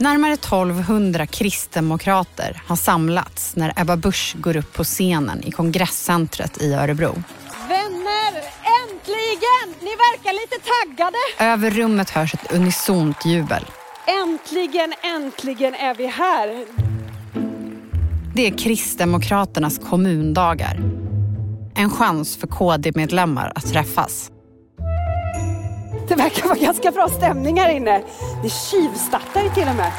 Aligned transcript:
Närmare 0.00 0.32
1200 0.32 1.26
kristdemokrater 1.26 2.62
har 2.66 2.76
samlats 2.76 3.56
när 3.56 3.72
Ebba 3.76 3.96
Busch 3.96 4.36
går 4.38 4.56
upp 4.56 4.72
på 4.72 4.84
scenen 4.84 5.44
i 5.44 5.50
kongresscentret 5.50 6.62
i 6.62 6.72
Örebro. 6.74 7.22
Vänner, 7.68 8.34
äntligen! 8.82 9.74
Ni 9.80 9.90
verkar 9.90 10.32
lite 10.32 10.56
taggade. 10.70 11.52
Över 11.52 11.70
rummet 11.70 12.10
hörs 12.10 12.34
ett 12.34 12.52
unisont 12.52 13.26
jubel. 13.26 13.66
Äntligen, 14.22 14.92
äntligen 15.02 15.74
är 15.74 15.94
vi 15.94 16.06
här. 16.06 16.64
Det 18.34 18.46
är 18.46 18.58
Kristdemokraternas 18.58 19.78
kommundagar. 19.78 20.80
En 21.74 21.90
chans 21.90 22.36
för 22.36 22.46
KD-medlemmar 22.46 23.52
att 23.54 23.72
träffas. 23.72 24.30
Det 26.10 26.16
verkar 26.16 26.48
vara 26.48 26.58
ganska 26.58 26.90
bra 26.90 27.08
stämning 27.08 27.60
här 27.60 27.68
inne. 27.68 28.02
Det 28.42 28.50
tjuvstartar 28.50 29.42
ju 29.42 29.48
till 29.48 29.68
och 29.68 29.76
med. 29.76 29.92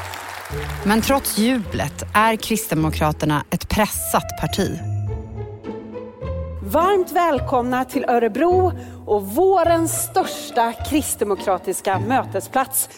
Men 0.83 1.01
trots 1.01 1.37
jublet 1.37 2.03
är 2.13 2.35
Kristdemokraterna 2.35 3.45
ett 3.49 3.69
pressat 3.69 4.23
parti. 4.41 4.79
Varmt 6.63 7.11
välkomna 7.11 7.85
till 7.85 8.05
Örebro 8.05 8.73
och 9.05 9.27
vårens 9.27 10.03
största 10.03 10.73
kristdemokratiska 10.73 11.99
mötesplats. 11.99 12.89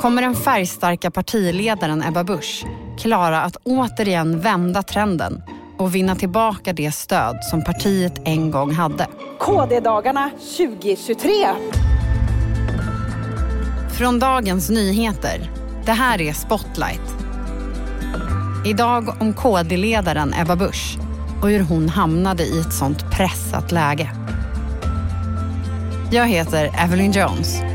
Kommer 0.00 0.22
den 0.22 0.34
färgstarka 0.34 1.10
partiledaren 1.10 2.02
Ebba 2.02 2.24
Busch 2.24 2.66
klara 2.98 3.42
att 3.42 3.56
återigen 3.56 4.40
vända 4.40 4.82
trenden 4.82 5.42
och 5.78 5.94
vinna 5.94 6.14
tillbaka 6.16 6.72
det 6.72 6.92
stöd 6.92 7.44
som 7.44 7.64
partiet 7.64 8.20
en 8.24 8.50
gång 8.50 8.72
hade? 8.72 9.06
KD-dagarna 9.38 10.30
2023. 10.56 11.30
Från 13.98 14.18
Dagens 14.18 14.70
Nyheter. 14.70 15.50
Det 15.86 15.92
här 15.92 16.20
är 16.20 16.32
Spotlight. 16.32 17.14
Idag 18.66 19.16
om 19.20 19.34
KD-ledaren 19.34 20.34
Ebba 20.40 20.56
Busch 20.56 20.98
och 21.42 21.50
hur 21.50 21.60
hon 21.60 21.88
hamnade 21.88 22.42
i 22.42 22.60
ett 22.60 22.72
sånt 22.72 23.10
pressat 23.10 23.72
läge. 23.72 24.12
Jag 26.12 26.26
heter 26.26 26.70
Evelyn 26.84 27.12
Jones. 27.12 27.67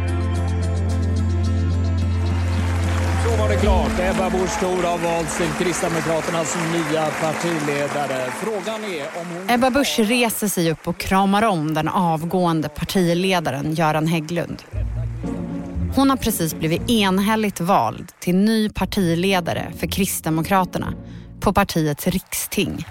Klart. 3.63 3.99
Ebba 3.99 4.29
Busch 4.29 4.59
Thor 4.59 4.83
har 4.83 4.97
valts 4.97 5.37
till 5.37 5.65
Kristdemokraternas 5.65 6.57
nya 6.71 7.05
partiledare. 7.05 8.31
Frågan 8.31 8.83
är 8.83 9.21
om 9.21 9.27
hon... 9.27 9.49
Ebba 9.49 9.69
Busch 9.69 9.99
reser 9.99 10.47
sig 10.47 10.71
upp 10.71 10.87
och 10.87 10.97
kramar 10.97 11.43
om 11.43 11.73
den 11.73 11.87
avgående 11.87 12.69
partiledaren 12.69 13.73
Göran 13.73 14.07
Hägglund. 14.07 14.63
Hon 15.95 16.09
har 16.09 16.17
precis 16.17 16.55
blivit 16.55 16.89
enhälligt 16.89 17.59
vald 17.59 18.11
till 18.19 18.35
ny 18.35 18.69
partiledare 18.69 19.71
för 19.79 19.87
Kristdemokraterna 19.87 20.93
på 21.39 21.53
partiets 21.53 22.07
riksting. 22.07 22.87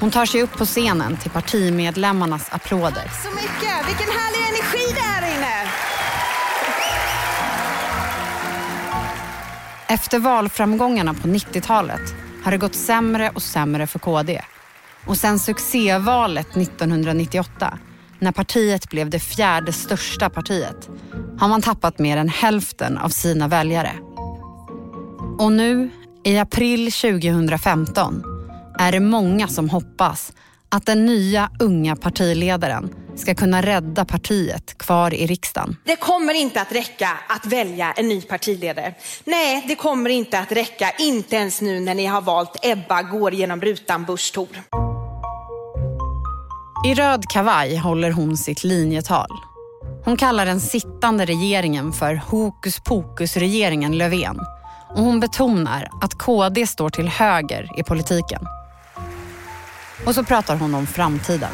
Hon 0.00 0.10
tar 0.10 0.26
sig 0.26 0.42
upp 0.42 0.58
på 0.58 0.64
scenen 0.64 1.16
till 1.16 1.30
partimedlemmarnas 1.30 2.48
applåder. 2.50 3.10
Så 3.22 3.30
mycket! 3.30 3.88
Vilken 3.88 4.08
härlig 4.18 4.48
energi 4.48 4.94
det 4.94 5.00
är 5.00 5.21
Efter 9.92 10.18
valframgångarna 10.18 11.14
på 11.14 11.28
90-talet 11.28 12.14
har 12.44 12.52
det 12.52 12.58
gått 12.58 12.74
sämre 12.74 13.30
och 13.34 13.42
sämre 13.42 13.86
för 13.86 13.98
KD. 13.98 14.42
Och 15.06 15.16
sen 15.16 15.38
succévalet 15.38 16.56
1998, 16.56 17.78
när 18.18 18.32
partiet 18.32 18.90
blev 18.90 19.10
det 19.10 19.18
fjärde 19.18 19.72
största 19.72 20.30
partiet, 20.30 20.90
har 21.38 21.48
man 21.48 21.62
tappat 21.62 21.98
mer 21.98 22.16
än 22.16 22.28
hälften 22.28 22.98
av 22.98 23.08
sina 23.08 23.48
väljare. 23.48 23.92
Och 25.38 25.52
nu, 25.52 25.90
i 26.24 26.38
april 26.38 26.92
2015, 26.92 28.22
är 28.78 28.92
det 28.92 29.00
många 29.00 29.48
som 29.48 29.70
hoppas 29.70 30.32
att 30.68 30.86
den 30.86 31.06
nya 31.06 31.50
unga 31.60 31.96
partiledaren 31.96 32.94
ska 33.16 33.34
kunna 33.34 33.62
rädda 33.62 34.04
partiet 34.04 34.78
kvar 34.78 35.14
i 35.14 35.26
riksdagen. 35.26 35.76
Det 35.84 35.96
kommer 35.96 36.34
inte 36.34 36.60
att 36.60 36.72
räcka 36.72 37.08
att 37.28 37.46
välja 37.46 37.92
en 37.92 38.08
ny 38.08 38.22
partiledare. 38.22 38.94
Nej, 39.24 39.64
det 39.68 39.74
kommer 39.74 40.10
inte 40.10 40.38
att 40.38 40.52
räcka, 40.52 40.90
inte 40.98 41.36
ens 41.36 41.60
nu 41.60 41.80
när 41.80 41.94
ni 41.94 42.06
har 42.06 42.20
valt 42.20 42.56
Ebba 42.62 43.02
går 43.02 43.34
genom 43.34 43.60
rutan 43.60 44.04
Busch 44.04 44.32
Thor. 44.34 44.62
I 46.86 46.94
röd 46.94 47.28
kavaj 47.28 47.76
håller 47.76 48.10
hon 48.10 48.36
sitt 48.36 48.64
linjetal. 48.64 49.30
Hon 50.04 50.16
kallar 50.16 50.46
den 50.46 50.60
sittande 50.60 51.24
regeringen 51.24 51.92
för 51.92 52.14
hokus 52.14 52.80
pokus-regeringen 52.80 53.98
Löfven. 53.98 54.38
Och 54.94 55.02
hon 55.02 55.20
betonar 55.20 55.88
att 56.02 56.18
KD 56.18 56.66
står 56.66 56.90
till 56.90 57.08
höger 57.08 57.68
i 57.78 57.82
politiken. 57.82 58.46
Och 60.06 60.14
så 60.14 60.24
pratar 60.24 60.56
hon 60.56 60.74
om 60.74 60.86
framtiden. 60.86 61.50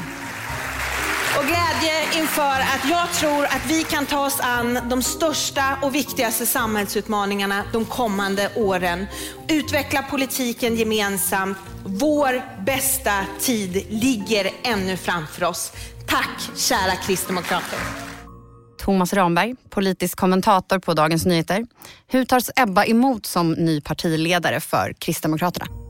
Inför 2.17 2.61
att 2.61 2.91
jag 2.91 3.13
tror 3.13 3.45
att 3.45 3.67
vi 3.67 3.85
kan 3.85 4.07
ta 4.07 4.27
oss 4.27 4.41
an 4.41 4.79
de 4.91 5.03
största 5.03 5.79
och 5.83 5.95
viktigaste 5.95 6.47
samhällsutmaningarna 6.47 7.65
de 7.73 7.85
kommande 7.85 8.51
åren. 8.57 9.07
Utveckla 9.49 10.03
politiken 10.03 10.77
gemensamt. 10.77 11.59
Vår 11.85 12.63
bästa 12.65 13.13
tid 13.41 13.87
ligger 13.89 14.51
ännu 14.63 14.97
framför 14.97 15.45
oss. 15.45 15.73
Tack 16.07 16.57
kära 16.57 16.97
kristdemokrater. 16.97 17.79
Thomas 18.79 19.13
Ramberg, 19.13 19.55
politisk 19.71 20.19
kommentator 20.19 20.79
på 20.79 20.95
Dagens 20.95 21.27
Nyheter. 21.27 21.67
Hur 22.07 22.25
tas 22.25 22.51
Ebba 22.57 22.85
emot 22.85 23.27
som 23.27 23.53
ny 23.53 23.81
partiledare 23.81 24.61
för 24.61 24.93
Kristdemokraterna? 24.99 25.88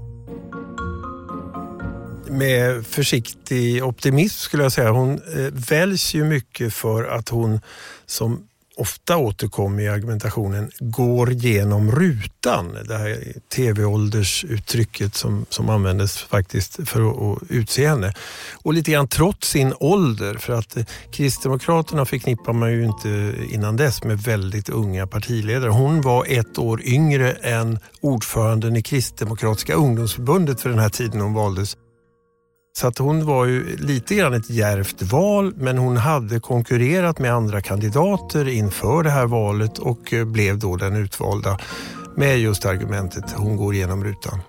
Med 2.30 2.86
försiktig 2.86 3.84
optimism 3.84 4.38
skulle 4.38 4.62
jag 4.62 4.72
säga. 4.72 4.90
Hon 4.90 5.10
eh, 5.10 5.52
väljs 5.70 6.14
ju 6.14 6.24
mycket 6.24 6.74
för 6.74 7.04
att 7.04 7.28
hon, 7.28 7.60
som 8.06 8.48
ofta 8.78 9.16
återkommer 9.16 9.82
i 9.82 9.88
argumentationen, 9.88 10.70
går 10.80 11.32
genom 11.32 11.90
rutan. 11.90 12.76
Det 12.88 12.96
här 12.96 13.18
tv-åldersuttrycket 13.54 15.14
som, 15.14 15.46
som 15.48 15.68
användes 15.68 16.18
faktiskt 16.18 16.88
för 16.88 17.10
att, 17.10 17.42
att 17.42 17.50
utse 17.50 17.88
henne. 17.88 18.14
Och 18.62 18.74
lite 18.74 18.90
grann 18.90 19.08
trots 19.08 19.48
sin 19.48 19.74
ålder, 19.80 20.34
för 20.34 20.52
att 20.52 20.76
eh, 20.76 20.84
Kristdemokraterna 21.10 22.04
förknippar 22.04 22.52
man 22.52 22.72
ju 22.72 22.84
inte 22.84 23.34
innan 23.50 23.76
dess 23.76 24.04
med 24.04 24.18
väldigt 24.18 24.68
unga 24.68 25.06
partiledare. 25.06 25.70
Hon 25.70 26.00
var 26.00 26.26
ett 26.28 26.58
år 26.58 26.82
yngre 26.82 27.32
än 27.32 27.78
ordföranden 28.00 28.76
i 28.76 28.82
Kristdemokratiska 28.82 29.74
ungdomsförbundet 29.74 30.60
för 30.60 30.68
den 30.68 30.78
här 30.78 30.88
tiden 30.88 31.20
hon 31.20 31.34
valdes. 31.34 31.76
Så 32.78 32.86
att 32.86 32.98
hon 32.98 33.26
var 33.26 33.46
ju 33.46 33.76
lite 33.76 34.14
grann 34.14 34.34
ett 34.34 34.50
järvt 34.50 35.02
val 35.02 35.54
men 35.56 35.78
hon 35.78 35.96
hade 35.96 36.40
konkurrerat 36.40 37.18
med 37.18 37.32
andra 37.32 37.60
kandidater 37.60 38.48
inför 38.48 39.02
det 39.02 39.10
här 39.10 39.26
valet 39.26 39.78
och 39.78 40.12
eh, 40.12 40.24
blev 40.24 40.58
då 40.58 40.76
den 40.76 40.96
utvalda 40.96 41.58
med 42.16 42.38
just 42.38 42.66
argumentet 42.66 43.24
hon 43.36 43.56
går 43.56 43.74
igenom 43.74 44.04
rutan. 44.04 44.40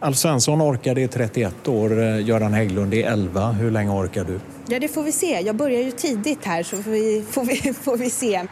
Alf 0.00 0.16
Svensson 0.16 0.62
orkade 0.62 1.00
i 1.00 1.08
31 1.08 1.68
år, 1.68 2.02
eh, 2.02 2.26
Göran 2.26 2.52
Hägglund 2.52 2.94
i 2.94 3.02
11. 3.02 3.50
Hur 3.50 3.70
länge 3.70 3.90
orkar 3.90 4.24
du? 4.24 4.40
Ja, 4.66 4.78
det 4.78 4.88
får 4.88 5.02
vi 5.02 5.12
se. 5.12 5.40
Jag 5.40 5.56
börjar 5.56 5.80
ju 5.80 5.90
tidigt 5.90 6.44
här 6.44 6.62
så 6.62 6.82
får 6.82 6.90
vi, 6.90 7.24
får 7.30 7.44
vi, 7.44 7.74
får 7.74 7.96
vi 7.96 8.10
se. 8.10 8.46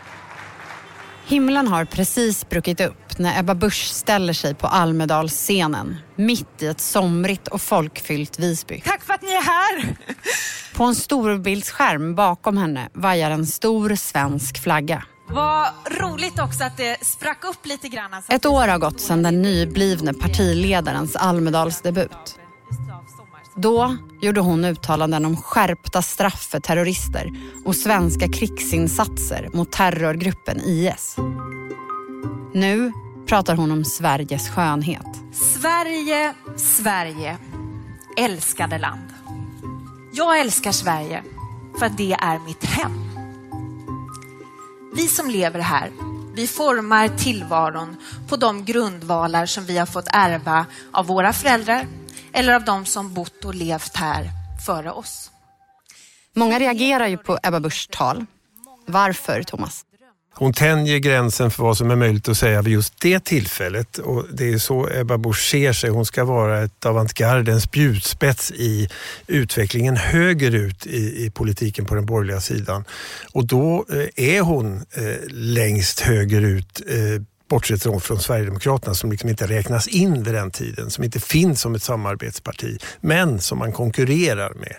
Himlen 1.31 1.69
har 1.69 1.85
precis 1.85 2.49
bruckit 2.49 2.81
upp 2.81 3.19
när 3.19 3.41
Ebba 3.41 3.55
Busch 3.55 3.85
ställer 3.85 4.33
sig 4.33 4.55
på 4.55 4.67
Almedalsscenen 4.67 5.97
mitt 6.17 6.63
i 6.63 6.67
ett 6.67 6.81
somrigt 6.81 7.49
och 7.49 7.63
folkfyllt 7.63 8.39
Visby. 8.39 8.81
Tack 8.81 9.05
för 9.05 9.15
att 9.15 9.23
ni 9.23 9.33
är 9.33 9.43
här! 9.43 9.97
På 10.75 10.85
en 10.85 10.95
storbildsskärm 10.95 12.15
bakom 12.15 12.57
henne 12.57 12.89
vajar 12.93 13.31
en 13.31 13.47
stor 13.47 13.95
svensk 13.95 14.63
flagga. 14.63 15.05
Vad 15.29 15.67
roligt 16.01 16.39
också 16.41 16.65
att 16.65 16.77
det 16.77 17.05
sprack 17.05 17.45
upp 17.45 17.67
lite 17.67 17.89
grann. 17.89 18.15
Alltså. 18.15 18.33
Ett 18.33 18.47
år 18.47 18.69
har 18.69 18.79
gått 18.79 19.01
sedan 19.01 19.23
den 19.23 19.43
nyblivne 19.43 20.15
partiledarens 20.15 21.17
Almedalsdebut. 21.17 22.40
Då 23.63 23.97
gjorde 24.21 24.41
hon 24.41 24.65
uttalanden 24.65 25.25
om 25.25 25.37
skärpta 25.37 26.03
straff 26.03 26.49
för 26.51 26.61
terrorister 26.61 27.33
och 27.65 27.77
svenska 27.77 28.29
krigsinsatser 28.29 29.49
mot 29.53 29.73
terrorgruppen 29.73 30.61
IS. 30.61 31.17
Nu 32.55 32.93
pratar 33.27 33.57
hon 33.57 33.71
om 33.71 33.85
Sveriges 33.85 34.49
skönhet. 34.49 35.07
Sverige, 35.33 36.35
Sverige, 36.57 37.37
älskade 38.19 38.79
land. 38.79 39.09
Jag 40.13 40.41
älskar 40.41 40.73
Sverige 40.73 41.23
för 41.79 41.87
att 41.87 41.97
det 41.97 42.13
är 42.13 42.39
mitt 42.39 42.65
hem. 42.65 43.11
Vi 44.95 45.09
som 45.09 45.31
lever 45.31 45.61
här, 45.61 45.91
vi 46.35 46.47
formar 46.47 47.09
tillvaron 47.09 47.97
på 48.29 48.37
de 48.37 48.65
grundvalar 48.65 49.47
som 49.47 49.65
vi 49.65 49.79
har 49.79 49.87
fått 49.87 50.09
ärva 50.09 50.67
av 50.93 51.07
våra 51.07 51.33
föräldrar 51.33 51.87
eller 52.33 52.53
av 52.53 52.65
de 52.65 52.87
som 52.87 53.15
bott 53.15 53.45
och 53.45 53.55
levt 53.55 53.97
här 53.97 54.31
före 54.67 54.91
oss. 54.91 55.31
Många 56.37 56.59
reagerar 56.59 57.07
ju 57.07 57.17
på 57.17 57.39
Ebba 57.43 57.61
Buschs 57.61 57.89
tal. 57.91 58.27
Varför, 58.87 59.43
Thomas? 59.43 59.85
Hon 60.35 60.53
tänjer 60.53 60.99
gränsen 60.99 61.51
för 61.51 61.63
vad 61.63 61.77
som 61.77 61.91
är 61.91 61.97
möjligt 61.97 62.29
att 62.29 62.37
säga 62.37 62.63
vid 62.63 62.73
just 62.73 63.01
det 63.01 63.25
tillfället 63.25 63.99
och 63.99 64.27
det 64.33 64.53
är 64.53 64.59
så 64.59 64.89
Ebba 64.91 65.19
Busch 65.19 65.51
ser 65.51 65.73
sig. 65.73 65.91
Hon 65.91 66.07
ska 66.07 66.25
vara 66.25 66.63
ett 66.63 66.87
avantgarde, 66.87 67.53
en 67.53 67.61
spjutspets 67.61 68.51
i 68.51 68.89
utvecklingen 69.27 69.97
högerut 69.97 70.87
i, 70.87 71.25
i 71.25 71.31
politiken 71.31 71.85
på 71.85 71.95
den 71.95 72.07
borgerliga 72.07 72.41
sidan. 72.41 72.85
Och 73.33 73.47
då 73.47 73.87
eh, 73.93 74.35
är 74.35 74.41
hon 74.41 74.77
eh, 74.77 75.29
längst 75.31 76.01
högerut 76.01 76.83
eh, 76.89 77.23
bortsett 77.51 77.83
från 77.83 78.21
Sverigedemokraterna 78.21 78.95
som 78.95 79.11
liksom 79.11 79.29
inte 79.29 79.47
räknas 79.47 79.89
in 79.89 80.23
vid 80.23 80.35
den 80.35 80.51
tiden, 80.51 80.91
som 80.91 81.05
inte 81.05 81.21
finns 81.21 81.61
som 81.61 81.75
ett 81.75 81.83
samarbetsparti, 81.83 82.79
men 83.01 83.41
som 83.41 83.59
man 83.59 83.73
konkurrerar 83.73 84.55
med. 84.55 84.77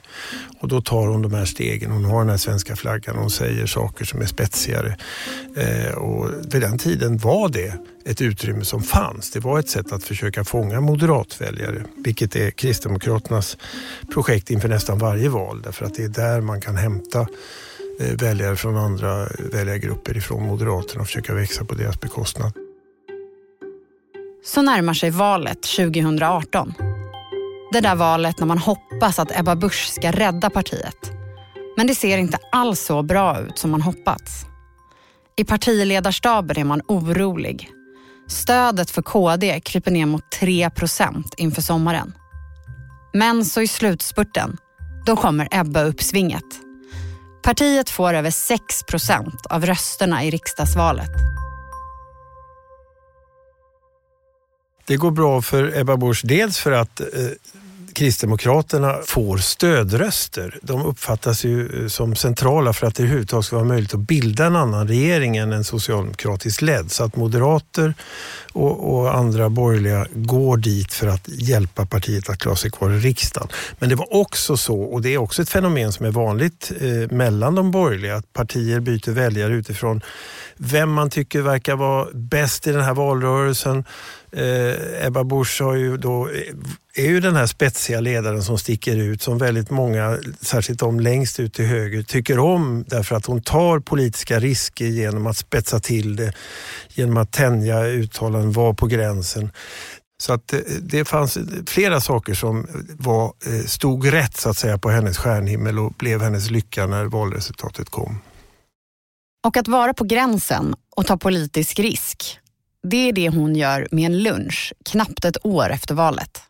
Och 0.60 0.68
då 0.68 0.82
tar 0.82 1.08
hon 1.08 1.22
de 1.22 1.34
här 1.34 1.46
stegen. 1.46 1.92
Hon 1.92 2.06
har 2.06 2.20
den 2.20 2.30
här 2.30 2.38
svenska 2.38 2.76
flaggan 2.76 3.16
och 3.16 3.22
hon 3.22 3.32
säger 3.32 3.66
saker 3.66 4.06
som 4.06 4.22
är 4.22 4.26
spetsigare. 4.26 4.98
Eh, 5.56 5.94
och 5.94 6.30
vid 6.54 6.62
den 6.62 6.78
tiden 6.78 7.18
var 7.18 7.50
det 7.50 7.74
ett 8.06 8.22
utrymme 8.22 8.66
som 8.66 8.84
fanns. 8.84 9.32
Det 9.32 9.40
var 9.40 9.60
ett 9.60 9.70
sätt 9.70 9.92
att 9.92 10.04
försöka 10.04 10.44
fånga 10.44 10.82
moderatväljare, 10.82 11.84
vilket 11.96 12.36
är 12.36 12.52
Kristdemokraternas 12.52 13.58
projekt 14.14 14.52
inför 14.52 14.70
nästan 14.70 14.98
varje 14.98 15.30
val, 15.30 15.62
därför 15.62 15.86
att 15.86 15.96
det 15.96 16.04
är 16.04 16.10
där 16.10 16.42
man 16.42 16.62
kan 16.62 16.76
hämta 16.76 17.20
eh, 18.00 18.16
väljare 18.18 18.56
från 18.56 18.78
andra 18.78 19.28
väljargrupper 19.52 20.18
ifrån 20.18 20.44
Moderaterna 20.44 21.02
och 21.02 21.08
försöka 21.08 21.34
växa 21.34 21.66
på 21.66 21.76
deras 21.76 22.00
bekostnad. 22.02 22.61
Så 24.44 24.62
närmar 24.62 24.94
sig 24.94 25.10
valet 25.10 25.64
2018. 25.64 26.74
Det 27.72 27.80
där 27.80 27.96
valet 27.96 28.40
när 28.40 28.48
man 28.48 28.58
hoppas 28.58 29.20
att 29.20 29.40
Ebba 29.40 29.56
Busch 29.56 29.94
ska 29.94 30.12
rädda 30.12 30.50
partiet. 30.50 31.12
Men 31.78 31.88
det 31.88 31.96
ser 31.96 32.18
inte 32.18 32.38
alls 32.52 32.80
så 32.80 33.04
bra 33.04 33.40
ut 33.40 33.58
som 33.58 33.72
man 33.72 33.82
hoppats. 33.82 34.46
I 35.38 35.44
partiledarstaben 35.44 36.58
är 36.58 36.64
man 36.64 36.82
orolig. 36.88 37.70
Stödet 38.28 38.92
för 38.92 39.02
KD 39.02 39.60
kryper 39.60 39.92
ner 39.92 40.06
mot 40.06 40.24
3% 40.42 41.24
inför 41.38 41.62
sommaren. 41.62 42.14
Men 43.14 43.46
så 43.46 43.62
i 43.62 43.68
slutspurten, 43.68 44.58
då 45.06 45.16
kommer 45.16 45.48
Ebba 45.52 45.84
uppsvinget. 45.84 46.46
Partiet 47.44 47.90
får 47.90 48.14
över 48.14 48.32
6 48.32 48.84
av 49.50 49.66
rösterna 49.66 50.24
i 50.24 50.32
riksdagsvalet. 50.32 51.12
Det 54.92 54.98
går 54.98 55.12
bra 55.12 55.42
för 55.42 55.78
Ebba 55.80 55.98
Busch, 55.98 56.22
dels 56.24 56.60
för 56.60 56.72
att 56.72 57.00
eh, 57.00 57.08
Kristdemokraterna 57.94 58.98
får 59.06 59.38
stödröster. 59.38 60.60
De 60.62 60.86
uppfattas 60.86 61.46
ju 61.46 61.84
eh, 61.84 61.88
som 61.88 62.16
centrala 62.16 62.74
för 62.74 62.88
att 62.88 62.96
det 62.96 63.04
överhuvudtaget 63.04 63.46
ska 63.46 63.56
vara 63.56 63.68
möjligt 63.68 63.94
att 63.94 64.00
bilda 64.00 64.46
en 64.46 64.56
annan 64.56 64.88
regering 64.88 65.38
än 65.38 65.54
en 65.54 65.64
socialdemokratiskt 65.64 66.62
ledd. 66.62 66.92
Så 66.92 67.04
att 67.04 67.16
moderater 67.16 67.94
och, 68.54 68.94
och, 68.94 69.16
andra 69.16 69.50
borgerliga 69.50 70.08
går 70.14 70.58
dit 70.58 70.94
för 70.94 71.08
att 71.08 71.30
hjälpa 71.30 71.86
partiet 71.86 72.30
att 72.30 72.38
klara 72.38 72.56
sig 72.56 72.72
kvar 72.72 72.92
i 72.92 73.00
riksdagen. 73.00 73.50
Men 73.80 73.90
det 73.90 73.96
var 73.96 74.14
också 74.16 74.58
så, 74.58 74.82
och 74.82 75.02
det 75.02 75.14
är 75.14 75.18
också 75.18 75.42
ett 75.42 75.50
fenomen 75.50 75.92
som 75.92 76.06
är 76.06 76.12
vanligt 76.12 76.72
eh, 76.82 77.18
mellan 77.18 77.56
de 77.56 77.72
borgerliga, 77.72 78.16
att 78.16 78.34
partier 78.34 78.80
byter 78.80 79.12
väljare 79.12 79.54
utifrån 79.54 80.02
vem 80.58 80.92
man 80.92 81.10
tycker 81.10 81.42
verkar 81.42 81.76
vara 81.76 82.08
bäst 82.14 82.68
i 82.68 82.72
den 82.72 82.82
här 82.84 82.94
valrörelsen. 82.94 83.84
Eh, 84.32 85.06
Ebba 85.06 85.24
Busch 85.24 85.62
har 85.62 85.76
ju 85.76 85.98
då, 85.98 86.28
eh, 86.28 87.04
är 87.06 87.10
ju 87.10 87.20
den 87.20 87.36
här 87.36 87.46
spetsiga 87.46 88.00
ledaren 88.00 88.44
som 88.44 88.58
sticker 88.58 88.98
ut, 88.98 89.22
som 89.22 89.38
väldigt 89.38 89.70
många, 89.70 90.18
särskilt 90.42 90.80
de 90.80 91.00
längst 91.00 91.40
ut 91.40 91.54
till 91.54 91.66
höger, 91.66 92.04
tycker 92.04 92.40
om 92.40 92.86
därför 92.88 93.16
att 93.16 93.26
hon 93.26 93.42
tar 93.42 93.80
politiska 93.80 94.40
risker 94.40 94.86
genom 94.86 95.28
att 95.28 95.38
spetsa 95.38 95.80
till 95.80 96.16
det, 96.16 96.34
genom 96.90 97.18
att 97.18 97.32
tänja 97.32 97.86
uttalanden, 97.86 98.52
vara 98.52 98.74
på 98.74 98.88
gränsen. 98.88 99.52
Så 100.22 100.34
att 100.34 100.54
eh, 100.54 100.60
det, 100.82 101.06
fanns 101.06 101.38
flera 101.68 102.02
saker 102.02 102.34
som 102.34 102.68
var, 103.00 103.34
eh, 103.46 103.66
stod 103.66 104.14
rätt 104.14 104.38
så 104.38 104.50
att 104.50 104.58
säga 104.58 104.78
på 104.78 104.90
hennes 104.90 105.18
stjärnhimmel 105.18 105.80
och 105.80 105.92
blev 105.92 106.22
hennes 106.22 106.50
lycka 106.50 106.88
när 106.88 107.06
valresultatet 107.06 107.90
kom. 107.90 108.20
Och 109.48 109.58
att 109.58 109.68
vara 109.68 109.94
på 109.94 110.04
gränsen 110.04 110.76
och 110.96 111.06
ta 111.06 111.18
politisk 111.18 111.80
risk, 111.80 112.40
det 112.84 113.10
är 113.10 113.14
det 113.14 113.30
hon 113.30 113.56
gör 113.56 113.88
med 113.92 114.06
en 114.06 114.24
lunch 114.24 114.74
knappt 114.86 115.26
ett 115.26 115.46
år 115.46 115.70
efter 115.70 115.96
valet. 115.96 116.42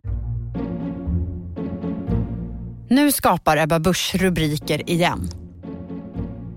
Nu 2.89 3.11
skapar 3.11 3.57
Ebba 3.57 3.79
Busch 3.79 4.15
rubriker 4.15 4.89
igen. 4.89 5.29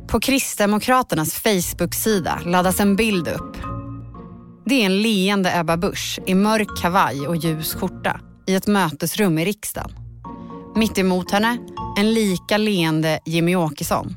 På 0.06 0.20
Kristdemokraternas 0.20 1.34
Facebook-sida 1.34 2.40
laddas 2.44 2.80
en 2.80 2.96
bild 2.96 3.28
upp. 3.28 3.56
Det 4.66 4.74
är 4.74 4.86
en 4.86 5.02
leende 5.02 5.58
Ebba 5.58 5.76
Busch 5.76 6.20
i 6.26 6.34
mörk 6.34 6.82
kavaj 6.82 7.28
och 7.28 7.36
ljus 7.36 7.74
skjorta 7.74 8.20
i 8.46 8.54
ett 8.54 8.66
mötesrum 8.66 9.38
i 9.38 9.44
riksdagen. 9.44 9.90
Mitt 10.76 10.98
emot 10.98 11.30
henne 11.30 11.58
en 11.98 12.14
lika 12.14 12.56
leende 12.56 13.20
Jimmy 13.24 13.56
Åkesson 13.56 14.16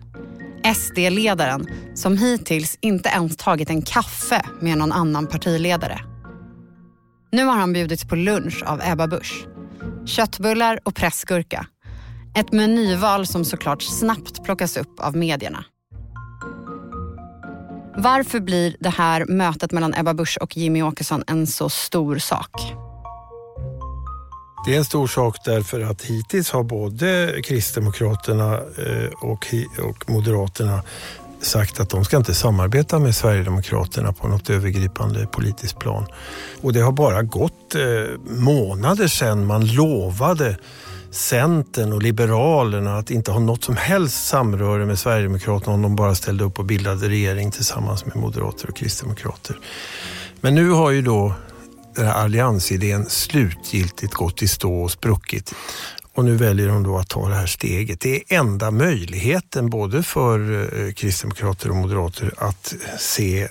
SD-ledaren 0.73 1.67
som 1.95 2.17
hittills 2.17 2.77
inte 2.81 3.09
ens 3.09 3.37
tagit 3.37 3.69
en 3.69 3.81
kaffe 3.81 4.41
med 4.61 4.77
någon 4.77 4.91
annan 4.91 5.27
partiledare. 5.27 5.99
Nu 7.31 7.45
har 7.45 7.55
han 7.55 7.73
bjudits 7.73 8.05
på 8.05 8.15
lunch 8.15 8.63
av 8.65 8.81
Ebba 8.83 9.07
Busch. 9.07 9.45
Köttbullar 10.05 10.79
och 10.83 10.95
pressgurka. 10.95 11.67
Ett 12.35 12.51
menyval 12.51 13.27
som 13.27 13.45
såklart 13.45 13.81
snabbt 13.81 14.43
plockas 14.43 14.77
upp 14.77 14.99
av 14.99 15.15
medierna. 15.15 15.65
Varför 17.97 18.39
blir 18.39 18.75
det 18.79 18.89
här 18.89 19.25
mötet 19.25 19.71
mellan 19.71 19.93
Ebba 19.93 20.13
Busch 20.13 20.37
och 20.41 20.57
Jimmy 20.57 20.81
Åkesson 20.81 21.23
en 21.27 21.47
så 21.47 21.69
stor 21.69 22.17
sak? 22.17 22.87
Det 24.67 24.73
är 24.73 24.77
en 24.77 24.85
stor 24.85 25.07
sak 25.07 25.37
därför 25.45 25.81
att 25.81 26.01
hittills 26.01 26.51
har 26.51 26.63
både 26.63 27.41
Kristdemokraterna 27.43 28.53
eh, 28.53 29.09
och, 29.21 29.47
och 29.83 30.09
Moderaterna 30.09 30.81
sagt 31.41 31.79
att 31.79 31.89
de 31.89 32.05
ska 32.05 32.17
inte 32.17 32.33
samarbeta 32.33 32.99
med 32.99 33.15
Sverigedemokraterna 33.15 34.13
på 34.13 34.27
något 34.27 34.49
övergripande 34.49 35.27
politiskt 35.27 35.79
plan. 35.79 36.05
Och 36.61 36.73
det 36.73 36.79
har 36.79 36.91
bara 36.91 37.21
gått 37.23 37.75
eh, 37.75 37.81
månader 38.29 39.07
sedan 39.07 39.45
man 39.45 39.67
lovade 39.67 40.57
Centern 41.11 41.93
och 41.93 42.01
Liberalerna 42.01 42.97
att 42.97 43.11
inte 43.11 43.31
ha 43.31 43.39
något 43.39 43.63
som 43.63 43.75
helst 43.75 44.27
samröre 44.27 44.85
med 44.85 44.99
Sverigedemokraterna 44.99 45.74
om 45.74 45.81
de 45.81 45.95
bara 45.95 46.15
ställde 46.15 46.43
upp 46.43 46.59
och 46.59 46.65
bildade 46.65 47.09
regering 47.09 47.51
tillsammans 47.51 48.05
med 48.05 48.15
Moderater 48.15 48.69
och 48.69 48.75
Kristdemokrater. 48.75 49.57
Men 50.41 50.55
nu 50.55 50.69
har 50.69 50.91
ju 50.91 51.01
då 51.01 51.33
den 51.98 52.06
här 52.06 52.13
alliansidén 52.13 53.10
slutgiltigt 53.10 54.13
gått 54.13 54.42
i 54.42 54.48
stå 54.48 54.82
och 54.82 54.92
spruckit. 54.92 55.54
Och 56.13 56.25
nu 56.25 56.36
väljer 56.36 56.68
de 56.68 56.84
då 56.84 56.98
att 56.98 57.10
ta 57.10 57.30
det 57.30 57.36
här 57.36 57.46
steget. 57.46 58.00
Det 58.00 58.16
är 58.16 58.39
enda 58.39 58.72
möjligheten 58.72 59.70
både 59.70 60.04
för 60.04 60.39
eh, 60.88 60.94
kristdemokrater 60.94 61.70
och 61.70 61.75
moderater 61.75 62.34
att 62.38 62.74
se 63.00 63.48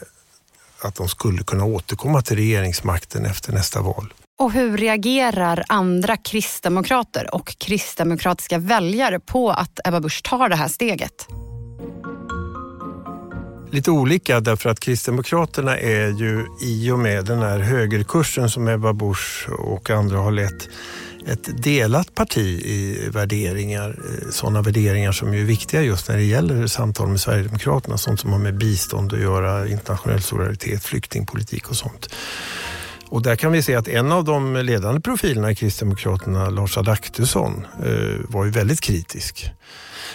att 0.80 0.94
de 0.94 1.08
skulle 1.08 1.42
kunna 1.42 1.64
återkomma 1.64 2.22
till 2.22 2.36
regeringsmakten 2.36 3.26
efter 3.26 3.52
nästa 3.52 3.82
val. 3.82 4.12
Och 4.38 4.52
hur 4.52 4.76
reagerar 4.76 5.64
andra 5.68 6.16
kristdemokrater 6.16 7.34
och 7.34 7.58
kristdemokratiska 7.58 8.58
väljare 8.58 9.20
på 9.20 9.50
att 9.50 9.80
Ebba 9.84 10.00
Busch 10.00 10.22
tar 10.22 10.48
det 10.48 10.56
här 10.56 10.68
steget? 10.68 11.26
Lite 13.70 13.90
olika 13.90 14.40
därför 14.40 14.70
att 14.70 14.80
Kristdemokraterna 14.80 15.78
är 15.78 16.06
ju 16.06 16.46
i 16.62 16.90
och 16.90 16.98
med 16.98 17.24
den 17.24 17.38
här 17.38 17.58
högerkursen 17.58 18.50
som 18.50 18.68
Ebba 18.68 18.92
Busch 18.92 19.48
och 19.48 19.90
andra 19.90 20.18
har 20.18 20.30
lett 20.30 20.68
ett 21.26 21.62
delat 21.62 22.14
parti 22.14 22.62
i 22.64 23.08
värderingar. 23.12 23.88
Eh, 23.88 24.30
sådana 24.30 24.62
värderingar 24.62 25.12
som 25.12 25.34
är 25.34 25.44
viktiga 25.44 25.82
just 25.82 26.08
när 26.08 26.16
det 26.16 26.22
gäller 26.22 26.66
samtal 26.66 27.08
med 27.08 27.20
Sverigedemokraterna. 27.20 27.98
Sånt 27.98 28.20
som 28.20 28.32
har 28.32 28.38
med 28.38 28.58
bistånd 28.58 29.12
att 29.12 29.20
göra, 29.20 29.68
internationell 29.68 30.22
solidaritet, 30.22 30.84
flyktingpolitik 30.84 31.70
och 31.70 31.76
sånt. 31.76 32.08
Och 33.08 33.22
där 33.22 33.36
kan 33.36 33.52
vi 33.52 33.62
se 33.62 33.74
att 33.74 33.88
en 33.88 34.12
av 34.12 34.24
de 34.24 34.56
ledande 34.56 35.00
profilerna 35.00 35.50
i 35.50 35.54
Kristdemokraterna, 35.54 36.50
Lars 36.50 36.78
Adaktusson, 36.78 37.66
eh, 37.84 38.20
var 38.28 38.44
ju 38.44 38.50
väldigt 38.50 38.80
kritisk. 38.80 39.50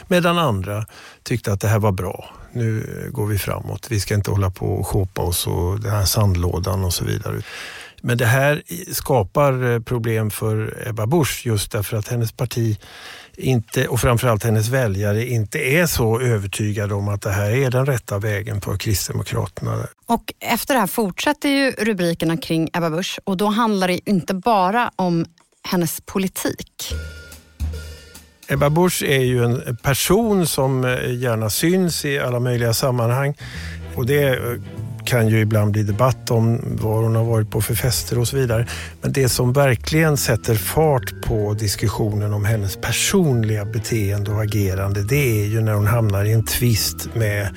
Medan 0.07 0.37
andra 0.37 0.85
tyckte 1.23 1.53
att 1.53 1.61
det 1.61 1.67
här 1.67 1.79
var 1.79 1.91
bra 1.91 2.29
nu 2.53 3.09
går 3.11 3.25
vi 3.25 3.37
framåt. 3.37 3.87
Vi 3.89 3.99
ska 3.99 4.15
inte 4.15 4.31
hålla 4.31 4.49
på 4.49 4.65
och 4.65 4.87
shoppa 4.87 5.21
oss 5.21 5.47
och 5.47 5.79
den 5.79 5.91
här 5.91 6.05
sandlådan 6.05 6.83
och 6.83 6.93
så 6.93 7.05
vidare. 7.05 7.41
Men 8.01 8.17
det 8.17 8.25
här 8.25 8.63
skapar 8.93 9.73
eh, 9.73 9.79
problem 9.79 10.31
för 10.31 10.83
Ebba 10.87 11.05
Busch 11.07 11.41
just 11.45 11.71
därför 11.71 11.97
att 11.97 12.07
hennes 12.07 12.31
parti 12.31 12.79
inte, 13.37 13.87
och 13.87 13.99
framförallt 13.99 14.43
hennes 14.43 14.67
väljare 14.67 15.25
inte 15.25 15.59
är 15.59 15.85
så 15.85 16.19
övertygade 16.19 16.93
om 16.93 17.07
att 17.07 17.21
det 17.21 17.31
här 17.31 17.51
är 17.51 17.71
den 17.71 17.85
rätta 17.85 18.19
vägen 18.19 18.61
för 18.61 18.77
Kristdemokraterna. 18.77 19.87
Och 20.05 20.33
efter 20.39 20.73
det 20.73 20.79
här 20.79 20.87
fortsätter 20.87 21.49
ju 21.49 21.71
rubrikerna 21.71 22.37
kring 22.37 22.69
Ebba 22.73 22.89
Busch 22.89 23.19
och 23.23 23.37
då 23.37 23.47
handlar 23.47 23.87
det 23.87 24.09
inte 24.09 24.33
bara 24.33 24.91
om 24.95 25.25
hennes 25.63 26.01
politik. 26.05 26.93
Ebba 28.51 28.69
Busch 28.69 29.03
är 29.03 29.19
ju 29.19 29.43
en 29.43 29.77
person 29.81 30.47
som 30.47 30.85
eh, 30.85 31.13
gärna 31.13 31.49
syns 31.49 32.05
i 32.05 32.19
alla 32.19 32.39
möjliga 32.39 32.73
sammanhang. 32.73 33.33
Och 33.95 34.05
det 34.05 34.27
eh, 34.27 34.37
kan 35.05 35.27
ju 35.27 35.39
ibland 35.39 35.71
bli 35.71 35.83
debatt 35.83 36.31
om 36.31 36.59
vad 36.81 37.03
hon 37.03 37.15
har 37.15 37.23
varit 37.23 37.51
på 37.51 37.61
för 37.61 37.75
fester 37.75 38.19
och 38.19 38.27
så 38.27 38.37
vidare. 38.37 38.67
Men 39.01 39.13
det 39.13 39.29
som 39.29 39.53
verkligen 39.53 40.17
sätter 40.17 40.55
fart 40.55 41.21
på 41.25 41.53
diskussionen 41.53 42.33
om 42.33 42.45
hennes 42.45 42.77
personliga 42.77 43.65
beteende 43.65 44.31
och 44.31 44.41
agerande 44.41 45.03
det 45.03 45.41
är 45.41 45.45
ju 45.45 45.61
när 45.61 45.73
hon 45.73 45.87
hamnar 45.87 46.25
i 46.25 46.33
en 46.33 46.45
tvist 46.45 47.15
med 47.15 47.55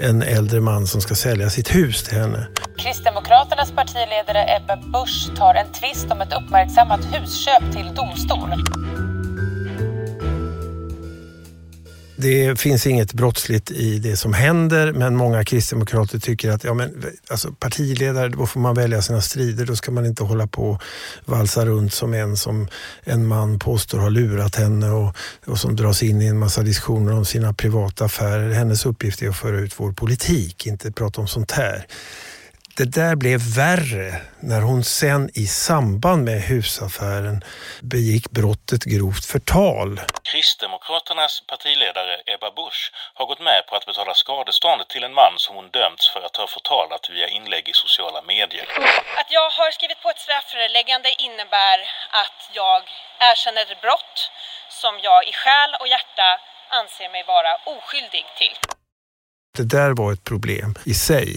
en 0.00 0.22
äldre 0.22 0.60
man 0.60 0.86
som 0.86 1.00
ska 1.00 1.14
sälja 1.14 1.50
sitt 1.50 1.74
hus 1.74 2.04
till 2.04 2.18
henne. 2.18 2.46
Kristdemokraternas 2.78 3.72
partiledare 3.72 4.56
Ebba 4.56 4.76
Busch 4.76 5.36
tar 5.36 5.54
en 5.54 5.72
tvist 5.72 6.10
om 6.10 6.20
ett 6.20 6.32
uppmärksammat 6.32 7.00
husköp 7.04 7.72
till 7.72 7.94
domstol. 7.94 8.50
Det 12.26 12.60
finns 12.60 12.86
inget 12.86 13.12
brottsligt 13.12 13.70
i 13.70 13.98
det 13.98 14.16
som 14.16 14.32
händer 14.32 14.92
men 14.92 15.16
många 15.16 15.44
kristdemokrater 15.44 16.18
tycker 16.18 16.50
att 16.50 16.64
ja, 16.64 16.74
men, 16.74 17.04
alltså, 17.28 17.52
partiledare, 17.52 18.28
då 18.28 18.46
får 18.46 18.60
man 18.60 18.74
välja 18.74 19.02
sina 19.02 19.20
strider. 19.20 19.66
Då 19.66 19.76
ska 19.76 19.90
man 19.90 20.06
inte 20.06 20.24
hålla 20.24 20.46
på 20.46 20.70
och 20.70 20.82
valsa 21.24 21.66
runt 21.66 21.92
som 21.92 22.14
en 22.14 22.36
som 22.36 22.68
en 23.04 23.26
man 23.26 23.58
påstår 23.58 23.98
har 23.98 24.10
lurat 24.10 24.54
henne 24.56 24.90
och, 24.90 25.16
och 25.46 25.58
som 25.58 25.76
dras 25.76 26.02
in 26.02 26.22
i 26.22 26.26
en 26.26 26.38
massa 26.38 26.62
diskussioner 26.62 27.12
om 27.12 27.24
sina 27.24 27.52
privata 27.52 28.04
affärer. 28.04 28.50
Hennes 28.50 28.86
uppgift 28.86 29.22
är 29.22 29.28
att 29.28 29.36
föra 29.36 29.60
ut 29.60 29.80
vår 29.80 29.92
politik, 29.92 30.66
inte 30.66 30.92
prata 30.92 31.20
om 31.20 31.28
sånt 31.28 31.50
här. 31.50 31.86
Det 32.80 32.90
där 33.00 33.14
blev 33.24 33.40
värre 33.64 34.08
när 34.50 34.60
hon 34.68 34.82
sen 34.84 35.22
i 35.42 35.46
samband 35.46 36.20
med 36.28 36.40
husaffären 36.52 37.36
begick 37.92 38.26
brottet 38.38 38.82
grovt 38.92 39.24
förtal. 39.32 39.90
Kristdemokraternas 40.30 41.34
partiledare 41.50 42.14
Ebba 42.34 42.50
Busch 42.58 42.82
har 43.18 43.26
gått 43.30 43.42
med 43.48 43.60
på 43.68 43.72
att 43.76 43.86
betala 43.90 44.14
skadeståndet 44.14 44.88
till 44.88 45.04
en 45.08 45.14
man 45.20 45.34
som 45.44 45.52
hon 45.58 45.68
dömts 45.78 46.04
för 46.12 46.20
att 46.26 46.36
ha 46.40 46.46
förtalat 46.56 47.04
via 47.14 47.28
inlägg 47.36 47.64
i 47.72 47.74
sociala 47.84 48.20
medier. 48.32 48.66
Att 49.20 49.30
jag 49.38 49.48
har 49.58 49.70
skrivit 49.76 50.00
på 50.02 50.08
ett 50.10 50.24
strafföreläggande 50.26 51.10
innebär 51.26 51.78
att 52.22 52.40
jag 52.60 52.82
erkänner 53.30 53.62
ett 53.62 53.82
brott 53.84 54.16
som 54.82 54.94
jag 55.06 55.20
i 55.30 55.32
själ 55.40 55.70
och 55.80 55.88
hjärta 55.94 56.28
anser 56.80 57.08
mig 57.14 57.22
vara 57.34 57.52
oskyldig 57.74 58.26
till. 58.40 58.56
Det 59.58 59.68
där 59.76 59.90
var 60.00 60.08
ett 60.12 60.24
problem 60.30 60.70
i 60.92 60.94
sig 61.10 61.28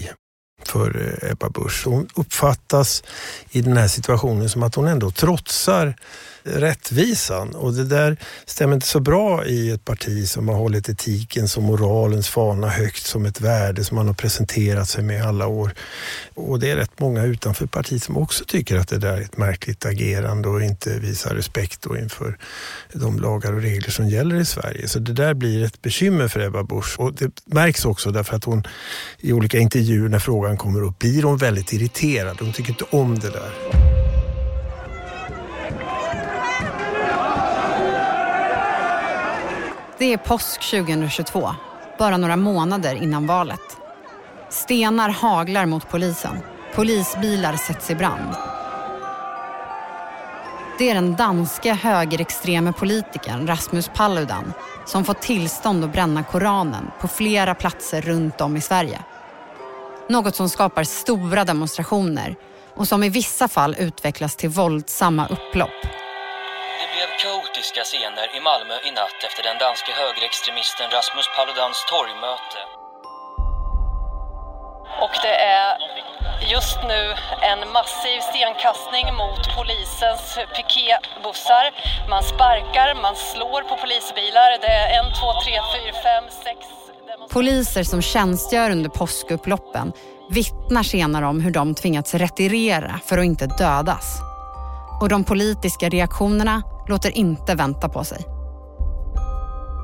för 0.70 1.18
eh, 1.22 1.30
Ebba 1.30 1.48
Busch. 1.48 1.86
Hon 1.86 2.08
uppfattas 2.14 3.02
i 3.50 3.60
den 3.62 3.76
här 3.76 3.88
situationen 3.88 4.48
som 4.48 4.62
att 4.62 4.74
hon 4.74 4.88
ändå 4.88 5.10
trotsar 5.10 5.94
rättvisan 6.42 7.54
och 7.54 7.72
det 7.72 7.84
där 7.84 8.16
stämmer 8.46 8.74
inte 8.74 8.86
så 8.86 9.00
bra 9.00 9.44
i 9.46 9.70
ett 9.70 9.84
parti 9.84 10.28
som 10.28 10.48
har 10.48 10.56
hållit 10.56 10.88
etiken 10.88 11.48
som 11.48 11.64
moralens 11.64 12.28
fana 12.28 12.68
högt 12.68 13.06
som 13.06 13.26
ett 13.26 13.40
värde 13.40 13.84
som 13.84 13.96
man 13.96 14.06
har 14.06 14.14
presenterat 14.14 14.88
sig 14.88 15.04
med 15.04 15.26
alla 15.26 15.46
år. 15.46 15.74
Och 16.34 16.60
det 16.60 16.70
är 16.70 16.76
rätt 16.76 17.00
många 17.00 17.24
utanför 17.24 17.66
partiet 17.66 18.02
som 18.02 18.16
också 18.16 18.44
tycker 18.44 18.76
att 18.76 18.88
det 18.88 18.98
där 18.98 19.16
är 19.16 19.20
ett 19.20 19.36
märkligt 19.36 19.86
agerande 19.86 20.48
och 20.48 20.62
inte 20.62 20.98
visar 20.98 21.34
respekt 21.34 21.82
då 21.82 21.96
inför 21.96 22.38
de 22.92 23.18
lagar 23.18 23.52
och 23.52 23.62
regler 23.62 23.90
som 23.90 24.08
gäller 24.08 24.36
i 24.36 24.44
Sverige. 24.44 24.88
Så 24.88 24.98
det 24.98 25.12
där 25.12 25.34
blir 25.34 25.64
ett 25.64 25.82
bekymmer 25.82 26.28
för 26.28 26.40
Ebba 26.40 26.62
Busch 26.62 27.00
och 27.00 27.14
det 27.14 27.30
märks 27.44 27.84
också 27.84 28.10
därför 28.10 28.36
att 28.36 28.44
hon 28.44 28.62
i 29.18 29.32
olika 29.32 29.58
intervjuer 29.58 30.08
när 30.08 30.18
frågan 30.18 30.56
kommer 30.56 30.82
upp 30.82 30.98
blir 30.98 31.22
hon 31.22 31.36
väldigt 31.36 31.72
irriterad. 31.72 32.36
Hon 32.40 32.52
tycker 32.52 32.70
inte 32.70 32.84
om 32.90 33.18
det 33.18 33.30
där. 33.30 34.19
Det 40.00 40.12
är 40.12 40.16
påsk 40.16 40.70
2022, 40.70 41.54
bara 41.98 42.16
några 42.16 42.36
månader 42.36 42.94
innan 42.94 43.26
valet. 43.26 43.76
Stenar 44.48 45.08
haglar 45.08 45.66
mot 45.66 45.88
polisen. 45.88 46.38
Polisbilar 46.74 47.56
sätts 47.56 47.90
i 47.90 47.94
brand. 47.94 48.34
Det 50.78 50.90
är 50.90 50.94
den 50.94 51.16
danske 51.16 51.72
högerextreme 51.74 52.72
politikern 52.72 53.46
Rasmus 53.46 53.90
Paludan 53.94 54.52
som 54.86 55.04
fått 55.04 55.22
tillstånd 55.22 55.84
att 55.84 55.92
bränna 55.92 56.24
Koranen 56.24 56.90
på 57.00 57.08
flera 57.08 57.54
platser 57.54 58.02
runt 58.02 58.40
om 58.40 58.56
i 58.56 58.60
Sverige. 58.60 59.02
Något 60.08 60.36
som 60.36 60.48
skapar 60.48 60.84
stora 60.84 61.44
demonstrationer 61.44 62.36
och 62.74 62.88
som 62.88 63.02
i 63.02 63.08
vissa 63.08 63.48
fall 63.48 63.76
utvecklas 63.78 64.36
till 64.36 64.50
våldsamma 64.50 65.26
upplopp 65.26 65.89
kaotiska 67.60 67.84
scener 67.84 68.36
i 68.36 68.40
Malmö 68.40 68.74
i 68.88 68.90
natt 68.90 69.20
efter 69.28 69.42
den 69.48 69.58
danske 69.64 69.92
högerextremisten 70.02 70.86
Rasmus 70.96 71.26
Paludans 71.36 71.78
torgmöte. 71.92 72.60
Och 75.04 75.14
det 75.24 75.36
är 75.58 75.70
just 76.54 76.78
nu 76.90 77.00
en 77.50 77.60
massiv 77.78 78.20
stenkastning 78.30 79.06
mot 79.22 79.42
polisens 79.58 80.24
piketbussar. 80.56 81.64
Man 82.12 82.22
sparkar, 82.22 82.88
man 83.06 83.16
slår 83.16 83.62
på 83.68 83.74
polisbilar. 83.82 84.50
Det 84.64 84.74
är 84.82 84.88
en, 84.98 85.08
två, 85.18 85.28
tre, 85.42 85.54
fyra, 85.72 85.94
fem, 86.08 86.24
sex... 86.44 86.58
Poliser 87.30 87.82
som 87.82 88.02
tjänstgör 88.02 88.70
under 88.70 88.90
påskupploppen 88.90 89.92
vittnar 90.30 90.82
senare 90.82 91.26
om 91.26 91.40
hur 91.40 91.50
de 91.50 91.74
tvingats 91.74 92.14
retirera 92.14 93.00
för 93.06 93.18
att 93.18 93.24
inte 93.24 93.46
dödas. 93.46 94.06
Och 95.00 95.08
de 95.08 95.24
politiska 95.24 95.88
reaktionerna 95.88 96.62
låter 96.90 97.16
inte 97.16 97.54
vänta 97.54 97.88
på 97.88 98.04
sig. 98.04 98.24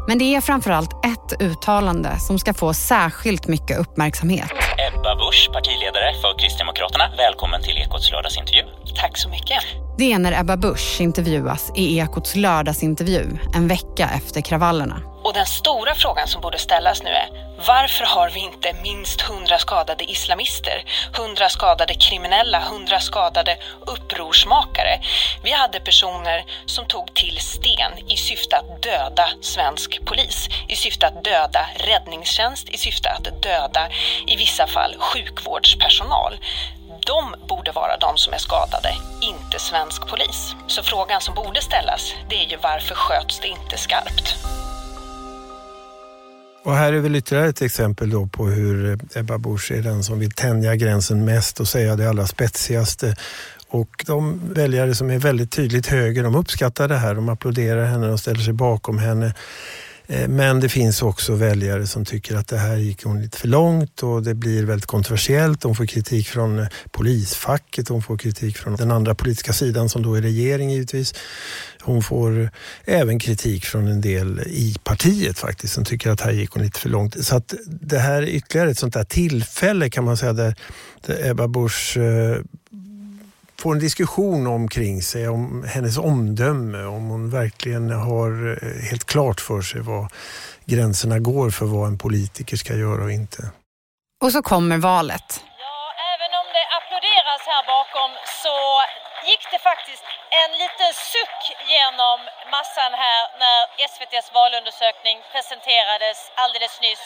Men 0.09 0.19
det 0.19 0.35
är 0.35 0.41
framförallt 0.41 0.91
ett 1.05 1.43
uttalande 1.43 2.19
som 2.19 2.39
ska 2.39 2.55
få 2.55 2.75
särskilt 2.75 3.47
mycket 3.47 3.79
uppmärksamhet. 3.79 4.51
Ebba 4.89 5.17
Busch, 5.17 5.51
partiledare 5.53 6.15
för 6.21 6.39
Kristdemokraterna. 6.39 7.05
Välkommen 7.17 7.63
till 7.63 7.79
Ekots 7.79 8.11
lördagsintervju. 8.13 8.65
Tack 8.97 9.19
så 9.19 9.29
mycket. 9.29 9.86
Det 9.99 10.13
är 10.13 10.19
när 10.19 10.41
Ebba 10.41 10.57
Busch 10.57 11.01
intervjuas 11.01 11.73
i 11.75 11.99
Ekots 11.99 12.37
lördagsintervju 12.37 13.39
en 13.55 13.69
vecka 13.69 14.11
efter 14.17 14.41
kravallerna. 14.41 15.01
Och 15.25 15.35
den 15.35 15.47
stora 15.47 15.95
frågan 15.95 16.29
som 16.29 16.41
borde 16.41 16.59
ställas 16.59 17.03
nu 17.03 17.11
är 17.11 17.47
varför 17.67 18.05
har 18.05 18.31
vi 18.31 18.41
inte 18.41 18.73
minst 18.83 19.21
hundra 19.21 19.59
skadade 19.59 20.11
islamister, 20.11 20.85
hundra 21.19 21.49
skadade 21.49 21.95
kriminella, 21.95 22.61
hundra 22.61 23.01
skadade 23.01 23.57
upprorsmakare? 23.87 25.01
Vi 25.43 25.53
hade 25.53 25.81
personer 25.81 26.45
som 26.67 26.87
tog 26.87 27.15
till 27.15 27.39
sten 27.41 27.93
i 28.09 28.17
syfte 28.17 28.57
att 28.57 28.83
döda 28.83 29.29
svensk 29.41 30.01
polis, 30.05 30.49
i 30.69 30.77
syfte 30.77 31.07
att 31.07 31.25
döda 31.25 31.67
räddningstjänst, 31.77 32.69
i 32.69 32.79
syfte 32.79 33.11
att 33.11 33.43
döda 33.43 33.89
i 34.27 34.37
vissa 34.37 34.67
fall 34.67 34.97
sjukvårdspersonal. 34.99 36.39
De 37.07 37.47
borde 37.49 37.73
vara 37.73 37.97
de 37.97 38.17
som 38.17 38.33
är 38.33 38.39
skadade, 38.39 38.89
inte 39.21 39.59
svensk 39.59 40.09
polis. 40.11 40.55
Så 40.67 40.83
frågan 40.83 41.21
som 41.21 41.35
borde 41.35 41.61
ställas, 41.63 42.15
det 42.31 42.37
är 42.37 42.51
ju 42.51 42.57
varför 42.63 42.95
sköts 42.95 43.41
det 43.41 43.49
inte 43.49 43.77
skarpt? 43.77 44.37
Och 46.65 46.75
här 46.75 46.93
är 46.93 47.01
väl 47.01 47.17
ytterligare 47.17 47.49
ett 47.49 47.63
exempel 47.63 48.11
då 48.11 48.27
på 48.27 48.47
hur 48.47 48.91
eh, 48.91 49.21
Ebba 49.21 49.39
Busch 49.39 49.73
är 49.73 49.83
den 49.83 50.05
som 50.05 50.19
vill 50.19 50.31
tänja 50.31 50.77
gränsen 50.77 51.25
mest 51.25 51.61
och 51.61 51.69
säga 51.69 51.97
det 51.97 52.09
allra 52.09 52.27
spetsigaste. 52.27 53.17
Och 53.69 54.05
de 54.07 54.41
väljare 54.55 54.95
som 54.95 55.11
är 55.11 55.19
väldigt 55.19 55.53
tydligt 55.53 55.87
höger, 55.87 56.23
de 56.23 56.35
uppskattar 56.35 56.89
det 56.89 56.97
här. 56.97 57.15
De 57.15 57.29
applåderar 57.29 57.85
henne 57.85 58.09
och 58.09 58.21
ställer 58.21 58.41
sig 58.41 58.53
bakom 58.53 58.99
henne. 58.99 59.35
Eh, 60.07 60.29
men 60.29 60.61
det 60.61 60.69
finns 60.69 61.03
också 61.03 61.35
väljare 61.35 61.87
som 61.87 62.05
tycker 62.05 62.37
att 62.37 62.49
det 62.49 62.59
här 62.59 62.77
gick 62.77 63.05
hon 63.05 63.23
lite 63.23 63.39
för 63.39 63.49
långt 63.49 64.03
och 64.03 64.23
det 64.23 64.35
blir 64.35 64.65
väldigt 64.65 64.87
kontroversiellt. 64.87 65.61
De 65.61 65.75
får 65.75 65.87
kritik 65.87 66.29
från 66.29 66.59
eh, 66.59 66.67
polisfacket, 66.91 67.87
de 67.87 68.03
får 68.03 68.19
kritik 68.19 68.59
från 68.59 68.77
den 68.77 68.91
andra 68.91 69.15
politiska 69.15 69.53
sidan 69.53 69.89
som 69.89 70.03
då 70.03 70.15
är 70.15 70.23
regering 70.23 70.71
givetvis. 70.71 71.15
Hon 71.83 72.03
får 72.03 72.51
även 72.85 73.19
kritik 73.19 73.65
från 73.65 73.89
en 73.89 74.01
del 74.01 74.41
i 74.47 74.77
partiet 74.85 75.39
faktiskt 75.39 75.75
som 75.75 75.85
tycker 75.85 76.11
att 76.11 76.21
här 76.21 76.33
gick 76.33 76.51
hon 76.51 76.63
lite 76.63 76.81
för 76.81 76.89
långt. 76.89 77.25
Så 77.25 77.37
att 77.37 77.55
det 77.67 77.99
här 77.99 78.23
är 78.23 78.27
ytterligare 78.27 78.71
ett 78.71 78.79
sånt 78.79 78.95
där 78.95 79.05
tillfälle 79.05 79.91
kan 79.91 80.05
man 80.05 80.17
säga 80.17 80.33
där, 80.33 80.55
där 81.07 81.31
Ebba 81.31 81.49
Busch 81.49 81.97
eh, 81.97 82.41
får 83.61 83.73
en 83.73 83.79
diskussion 83.79 84.47
omkring 84.47 85.03
sig 85.03 85.29
om 85.29 85.65
hennes 85.75 85.99
omdöme, 85.99 86.85
om 86.85 87.05
hon 87.09 87.31
verkligen 87.31 87.91
har 87.91 88.31
eh, 88.53 88.89
helt 88.89 89.05
klart 89.05 89.41
för 89.41 89.63
sig 89.63 89.81
vad 89.81 90.13
gränserna 90.65 91.19
går 91.19 91.51
för 91.51 91.67
vad 91.67 91.89
en 91.89 91.99
politiker 91.99 92.57
ska 92.57 92.73
göra 92.75 93.05
och 93.05 93.13
inte. 93.13 93.43
Och 94.25 94.33
så 94.33 94.43
kommer 94.43 94.79
valet. 94.79 95.29
Ja, 95.65 95.79
även 96.13 96.31
om 96.41 96.47
det 96.57 96.65
applåderas 96.79 97.43
här 97.53 97.65
bakom 97.75 98.11
så 98.45 98.57
gick 99.29 99.45
det 99.53 99.61
faktiskt 99.71 100.05
en 100.43 100.53
liten 100.63 100.93
suck 101.13 101.41
genom 101.75 102.19
massan 102.57 102.93
här 103.05 103.23
när 103.43 103.59
SVTs 103.91 104.29
valundersökning 104.41 105.17
presenterades 105.33 106.19
alldeles 106.43 106.75
nyss. 106.87 107.05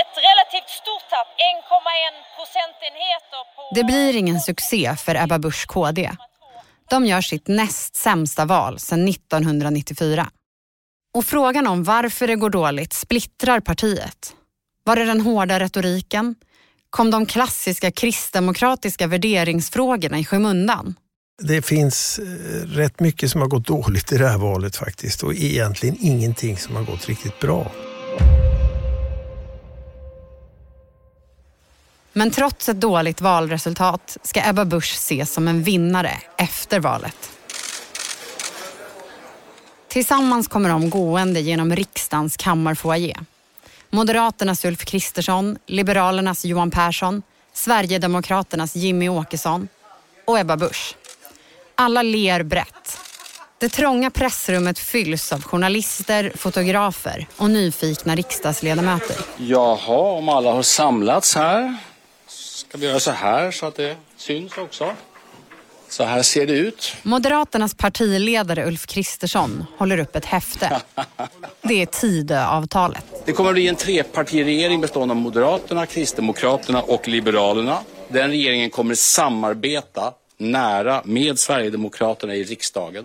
Ett 0.00 0.14
relativt 0.28 0.70
stort 0.70 1.06
tapp, 1.10 1.30
1,1 1.52 2.16
procentenheter. 2.36 3.40
På... 3.54 3.74
Det 3.74 3.84
blir 3.84 4.16
ingen 4.16 4.40
succé 4.40 4.96
för 4.96 5.14
Ebba 5.14 5.38
Busch 5.38 5.66
KD. 5.66 6.10
De 6.90 7.06
gör 7.06 7.20
sitt 7.20 7.48
näst 7.48 7.96
sämsta 7.96 8.44
val 8.44 8.78
sedan 8.78 9.08
1994. 9.08 10.30
Och 11.14 11.24
frågan 11.24 11.66
om 11.66 11.84
varför 11.84 12.26
det 12.26 12.36
går 12.36 12.50
dåligt 12.50 12.92
splittrar 12.92 13.60
partiet. 13.60 14.34
Var 14.84 14.96
det 14.96 15.04
den 15.04 15.20
hårda 15.20 15.60
retoriken? 15.60 16.34
kom 16.90 17.10
de 17.10 17.26
klassiska 17.26 17.90
kristdemokratiska 17.90 19.06
värderingsfrågorna 19.06 20.18
i 20.18 20.24
skymundan. 20.24 20.94
Det 21.42 21.62
finns 21.62 22.18
eh, 22.18 22.66
rätt 22.66 23.00
mycket 23.00 23.30
som 23.30 23.40
har 23.40 23.48
gått 23.48 23.66
dåligt 23.66 24.12
i 24.12 24.18
det 24.18 24.28
här 24.28 24.38
valet 24.38 24.76
faktiskt 24.76 25.22
och 25.22 25.34
egentligen 25.34 25.96
ingenting 26.00 26.56
som 26.56 26.76
har 26.76 26.82
gått 26.82 27.06
riktigt 27.08 27.38
bra. 27.40 27.72
Men 32.18 32.30
trots 32.30 32.68
ett 32.68 32.80
dåligt 32.80 33.20
valresultat 33.20 34.16
ska 34.22 34.48
Ebba 34.48 34.64
Busch 34.64 34.94
ses 34.94 35.32
som 35.32 35.48
en 35.48 35.62
vinnare 35.62 36.20
efter 36.36 36.80
valet. 36.80 37.30
Tillsammans 39.88 40.48
kommer 40.48 40.68
de 40.68 40.90
gående 40.90 41.40
genom 41.40 41.76
riksdagens 41.76 42.36
kammarfoajé. 42.36 43.16
Moderaternas 43.90 44.64
Ulf 44.64 44.84
Kristersson, 44.84 45.58
Liberalernas 45.66 46.44
Johan 46.44 46.70
Persson, 46.70 47.22
Sverigedemokraternas 47.52 48.76
Jimmy 48.76 49.08
Åkesson 49.08 49.68
och 50.24 50.38
Ebba 50.38 50.56
Busch. 50.56 50.94
Alla 51.74 52.02
ler 52.02 52.42
brett. 52.42 52.98
Det 53.58 53.68
trånga 53.68 54.10
pressrummet 54.10 54.78
fylls 54.78 55.32
av 55.32 55.42
journalister, 55.42 56.32
fotografer 56.36 57.26
och 57.36 57.50
nyfikna 57.50 58.16
riksdagsledamöter. 58.16 59.16
Jaha, 59.36 59.98
om 59.98 60.28
alla 60.28 60.52
har 60.52 60.62
samlats 60.62 61.34
här. 61.34 61.87
Ska 62.68 62.78
vi 62.78 62.86
göra 62.86 63.00
så 63.00 63.10
här 63.10 63.50
så 63.50 63.66
att 63.66 63.74
det 63.74 63.96
syns 64.16 64.58
också? 64.58 64.92
Så 65.88 66.04
här 66.04 66.22
ser 66.22 66.46
det 66.46 66.52
ut. 66.52 66.96
Moderaternas 67.02 67.74
partiledare 67.74 68.66
Ulf 68.66 68.86
Kristersson 68.86 69.64
håller 69.78 69.98
upp 69.98 70.16
ett 70.16 70.24
häfte. 70.24 70.80
Det 71.62 71.82
är 71.82 71.86
Tidöavtalet. 71.86 73.04
Det 73.26 73.32
kommer 73.32 73.50
att 73.50 73.54
bli 73.54 73.68
en 73.68 73.76
trepartiregering 73.76 74.80
bestående 74.80 75.12
av 75.12 75.20
Moderaterna, 75.20 75.86
Kristdemokraterna 75.86 76.82
och 76.82 77.08
Liberalerna. 77.08 77.78
Den 78.08 78.30
regeringen 78.30 78.70
kommer 78.70 78.94
samarbeta 78.94 80.12
nära 80.38 81.02
med 81.04 81.38
Sverigedemokraterna 81.38 82.34
i 82.34 82.44
riksdagen. 82.44 83.04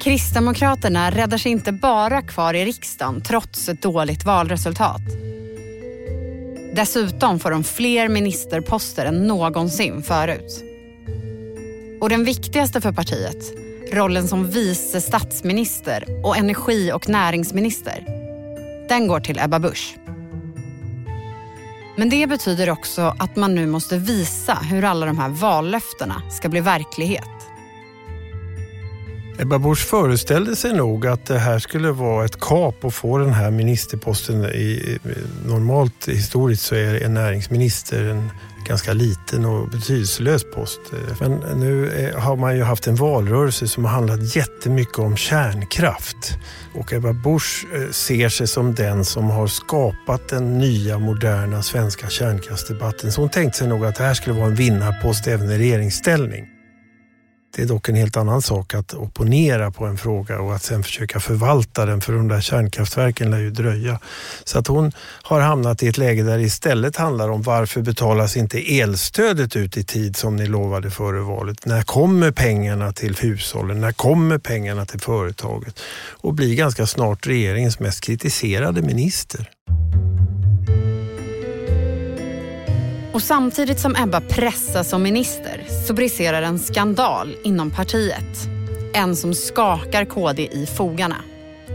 Kristdemokraterna 0.00 1.10
räddar 1.10 1.38
sig 1.38 1.52
inte 1.52 1.72
bara 1.72 2.22
kvar 2.22 2.54
i 2.54 2.64
riksdagen 2.64 3.22
trots 3.22 3.68
ett 3.68 3.82
dåligt 3.82 4.24
valresultat. 4.24 5.00
Dessutom 6.74 7.38
får 7.38 7.50
de 7.50 7.64
fler 7.64 8.08
ministerposter 8.08 9.06
än 9.06 9.26
någonsin 9.26 10.02
förut. 10.02 10.64
Och 12.00 12.08
den 12.08 12.24
viktigaste 12.24 12.80
för 12.80 12.92
partiet, 12.92 13.52
rollen 13.92 14.28
som 14.28 14.50
vice 14.50 15.00
statsminister 15.00 16.04
och 16.24 16.36
energi 16.36 16.92
och 16.92 17.08
näringsminister, 17.08 18.04
den 18.88 19.06
går 19.06 19.20
till 19.20 19.38
Ebba 19.38 19.58
Busch. 19.58 19.96
Men 21.96 22.10
det 22.10 22.26
betyder 22.26 22.70
också 22.70 23.14
att 23.18 23.36
man 23.36 23.54
nu 23.54 23.66
måste 23.66 23.98
visa 23.98 24.54
hur 24.54 24.84
alla 24.84 25.06
de 25.06 25.18
här 25.18 25.28
vallöftena 25.28 26.22
ska 26.30 26.48
bli 26.48 26.60
verklighet. 26.60 27.48
Ebba 29.38 29.58
Busch 29.58 29.86
föreställde 29.86 30.56
sig 30.56 30.72
nog 30.72 31.06
att 31.06 31.26
det 31.26 31.38
här 31.38 31.58
skulle 31.58 31.90
vara 31.90 32.24
ett 32.24 32.40
kap 32.40 32.84
att 32.84 32.94
få 32.94 33.18
den 33.18 33.32
här 33.32 33.50
ministerposten. 33.50 34.44
I, 34.44 34.98
normalt 35.46 36.08
historiskt 36.08 36.62
så 36.62 36.74
är 36.74 37.04
en 37.04 37.14
näringsminister 37.14 38.04
en 38.04 38.30
ganska 38.66 38.92
liten 38.92 39.44
och 39.44 39.68
betydelselös 39.68 40.44
post. 40.54 40.80
Men 41.20 41.32
nu 41.32 42.12
har 42.16 42.36
man 42.36 42.56
ju 42.56 42.62
haft 42.62 42.86
en 42.86 42.96
valrörelse 42.96 43.68
som 43.68 43.84
har 43.84 43.92
handlat 43.92 44.36
jättemycket 44.36 44.98
om 44.98 45.16
kärnkraft. 45.16 46.38
Och 46.74 46.92
Ebba 46.92 47.12
Busch 47.12 47.66
eh, 47.74 47.90
ser 47.90 48.28
sig 48.28 48.46
som 48.46 48.74
den 48.74 49.04
som 49.04 49.30
har 49.30 49.46
skapat 49.46 50.28
den 50.28 50.58
nya 50.58 50.98
moderna 50.98 51.62
svenska 51.62 52.08
kärnkraftsdebatten. 52.08 53.12
Så 53.12 53.20
hon 53.20 53.30
tänkte 53.30 53.58
sig 53.58 53.68
nog 53.68 53.84
att 53.84 53.96
det 53.96 54.04
här 54.04 54.14
skulle 54.14 54.36
vara 54.36 54.46
en 54.46 54.54
vinnarpost 54.54 55.26
även 55.26 55.50
i 55.50 55.58
regeringsställning. 55.58 56.53
Det 57.56 57.62
är 57.62 57.66
dock 57.66 57.88
en 57.88 57.94
helt 57.94 58.16
annan 58.16 58.42
sak 58.42 58.74
att 58.74 58.94
opponera 58.94 59.70
på 59.70 59.84
en 59.84 59.98
fråga 59.98 60.40
och 60.40 60.54
att 60.54 60.62
sen 60.62 60.82
försöka 60.82 61.20
förvalta 61.20 61.86
den 61.86 62.00
för 62.00 62.12
de 62.12 62.28
där 62.28 62.40
kärnkraftverken 62.40 63.30
lär 63.30 63.38
ju 63.38 63.50
dröja. 63.50 63.98
Så 64.44 64.58
att 64.58 64.66
hon 64.66 64.92
har 65.22 65.40
hamnat 65.40 65.82
i 65.82 65.88
ett 65.88 65.98
läge 65.98 66.22
där 66.22 66.38
det 66.38 66.42
istället 66.42 66.96
handlar 66.96 67.28
om 67.28 67.42
varför 67.42 67.82
betalas 67.82 68.36
inte 68.36 68.80
elstödet 68.80 69.56
ut 69.56 69.76
i 69.76 69.84
tid 69.84 70.16
som 70.16 70.36
ni 70.36 70.46
lovade 70.46 70.90
före 70.90 71.20
valet? 71.20 71.66
När 71.66 71.82
kommer 71.82 72.30
pengarna 72.30 72.92
till 72.92 73.16
hushållen? 73.16 73.80
När 73.80 73.92
kommer 73.92 74.38
pengarna 74.38 74.86
till 74.86 75.00
företaget? 75.00 75.80
Och 76.10 76.34
blir 76.34 76.54
ganska 76.54 76.86
snart 76.86 77.26
regeringens 77.26 77.80
mest 77.80 78.00
kritiserade 78.00 78.82
minister. 78.82 79.50
Och 83.14 83.22
samtidigt 83.22 83.80
som 83.80 83.96
Ebba 83.96 84.20
pressas 84.20 84.88
som 84.88 85.02
minister 85.02 85.64
så 85.86 85.94
briserar 85.94 86.42
en 86.42 86.58
skandal 86.58 87.36
inom 87.44 87.70
partiet. 87.70 88.48
En 88.94 89.16
som 89.16 89.34
skakar 89.34 90.04
KD 90.04 90.48
i 90.52 90.66
fogarna. 90.66 91.16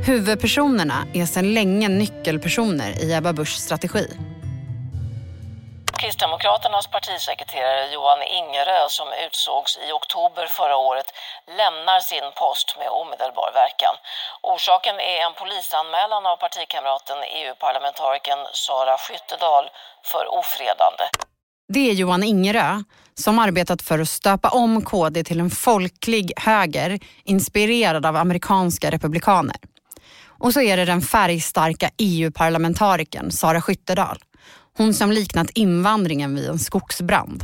Huvudpersonerna 0.05 1.07
är 1.13 1.25
sedan 1.25 1.53
länge 1.53 1.89
nyckelpersoner 1.89 3.03
i 3.03 3.13
Ebba 3.13 3.33
Buschs 3.33 3.61
strategi. 3.61 4.07
Kristdemokraternas 6.01 6.87
partisekreterare 6.95 7.83
Johan 7.93 8.21
Ingerö 8.39 8.81
som 8.97 9.07
utsågs 9.25 9.71
i 9.87 9.91
oktober 9.99 10.45
förra 10.59 10.77
året 10.89 11.09
lämnar 11.59 11.99
sin 11.99 12.27
post 12.41 12.67
med 12.79 12.89
omedelbar 13.01 13.49
verkan. 13.61 13.95
Orsaken 14.53 14.95
är 15.13 15.19
en 15.27 15.33
polisanmälan 15.41 16.23
av 16.31 16.37
partikamraten 16.45 17.17
EU-parlamentarikern 17.39 18.41
Sara 18.53 18.97
Skyttedal 18.97 19.65
för 20.11 20.23
ofredande. 20.39 21.03
Det 21.73 21.89
är 21.89 21.93
Johan 21.93 22.23
Ingerö 22.23 22.69
som 23.23 23.39
arbetat 23.39 23.81
för 23.81 23.99
att 23.99 24.09
stöpa 24.09 24.49
om 24.49 24.85
KD 24.85 25.23
till 25.23 25.39
en 25.39 25.49
folklig 25.49 26.25
höger 26.37 26.99
inspirerad 27.23 28.05
av 28.05 28.15
amerikanska 28.15 28.91
republikaner. 28.91 29.59
Och 30.41 30.53
så 30.53 30.61
är 30.61 30.77
det 30.77 30.85
den 30.85 31.01
färgstarka 31.01 31.89
EU-parlamentarikern 31.97 33.31
Sara 33.31 33.61
Skyttedal. 33.61 34.19
Hon 34.79 34.93
som 34.93 35.11
liknat 35.11 35.49
invandringen 35.49 36.35
vid 36.35 36.49
en 36.49 36.59
skogsbrand. 36.59 37.43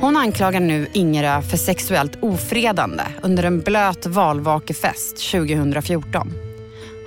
Hon 0.00 0.16
anklagar 0.16 0.60
nu 0.60 0.88
Ingerö 0.92 1.42
för 1.42 1.56
sexuellt 1.56 2.18
ofredande 2.22 3.02
under 3.22 3.42
en 3.42 3.60
blöt 3.60 4.06
valvakefest 4.06 5.30
2014. 5.30 6.32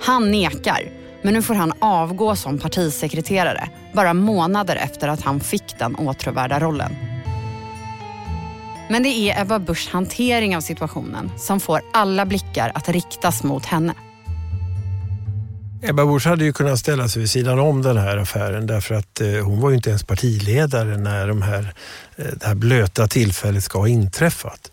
Han 0.02 0.30
nekar 0.30 0.90
men 1.22 1.34
nu 1.34 1.42
får 1.42 1.54
han 1.54 1.72
avgå 1.78 2.36
som 2.36 2.58
partisekreterare 2.58 3.68
bara 3.94 4.14
månader 4.14 4.76
efter 4.76 5.08
att 5.08 5.22
han 5.22 5.40
fick 5.40 5.78
den 5.78 5.96
åtråvärda 5.96 6.60
rollen. 6.60 6.96
Men 8.90 9.02
det 9.02 9.08
är 9.08 9.42
Ebba 9.42 9.58
Buschs 9.58 9.88
hantering 9.88 10.56
av 10.56 10.60
situationen 10.60 11.30
som 11.38 11.60
får 11.60 11.80
alla 11.92 12.26
blickar 12.26 12.72
att 12.74 12.88
riktas 12.88 13.42
mot 13.42 13.66
henne. 13.66 13.94
Ebba 15.82 16.06
Busch 16.06 16.26
hade 16.26 16.44
ju 16.44 16.52
kunnat 16.52 16.78
ställa 16.78 17.08
sig 17.08 17.20
vid 17.20 17.30
sidan 17.30 17.58
om 17.58 17.82
den 17.82 17.96
här 17.96 18.16
affären 18.16 18.66
därför 18.66 18.94
att 18.94 19.20
eh, 19.20 19.28
hon 19.28 19.60
var 19.60 19.70
ju 19.70 19.76
inte 19.76 19.90
ens 19.90 20.04
partiledare 20.04 20.96
när 20.96 21.28
de 21.28 21.42
här, 21.42 21.74
eh, 22.16 22.24
det 22.40 22.46
här 22.46 22.54
blöta 22.54 23.06
tillfället 23.08 23.64
ska 23.64 23.78
ha 23.78 23.88
inträffat. 23.88 24.70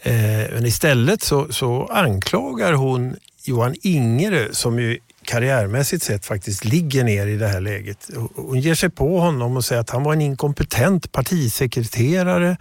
Eh, 0.00 0.14
men 0.52 0.66
istället 0.66 1.22
så, 1.22 1.52
så 1.52 1.86
anklagar 1.86 2.72
hon 2.72 3.16
Johan 3.44 3.74
Ingerö 3.82 4.48
som 4.52 4.78
ju 4.78 4.98
karriärmässigt 5.24 6.02
sett 6.02 6.26
faktiskt 6.26 6.64
ligger 6.64 7.04
ner 7.04 7.26
i 7.26 7.36
det 7.36 7.48
här 7.48 7.60
läget. 7.60 8.10
Hon 8.34 8.60
ger 8.60 8.74
sig 8.74 8.90
på 8.90 9.20
honom 9.20 9.56
och 9.56 9.64
säger 9.64 9.80
att 9.80 9.90
han 9.90 10.02
var 10.02 10.12
en 10.12 10.20
inkompetent 10.20 11.12
partisekreterare. 11.12 12.56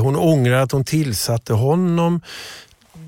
Hon 0.00 0.16
ångrar 0.16 0.62
att 0.62 0.72
hon 0.72 0.84
tillsatte 0.84 1.52
honom 1.52 2.20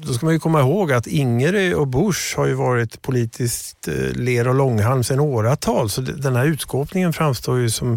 då 0.04 0.14
ska 0.14 0.26
man 0.26 0.34
ju 0.34 0.40
komma 0.40 0.60
ihåg 0.60 0.92
att 0.92 1.06
Ingre 1.06 1.74
och 1.74 1.88
Bush 1.88 2.36
har 2.36 2.46
ju 2.46 2.54
varit 2.54 3.02
politiskt 3.02 3.88
eh, 3.88 3.94
ler 3.94 4.48
och 4.48 4.54
långhalm 4.54 5.04
sedan 5.04 5.20
åratal. 5.20 5.90
Så 5.90 6.00
den 6.00 6.36
här 6.36 6.44
utskåpningen 6.44 7.12
framstår 7.12 7.58
ju 7.58 7.70
som 7.70 7.92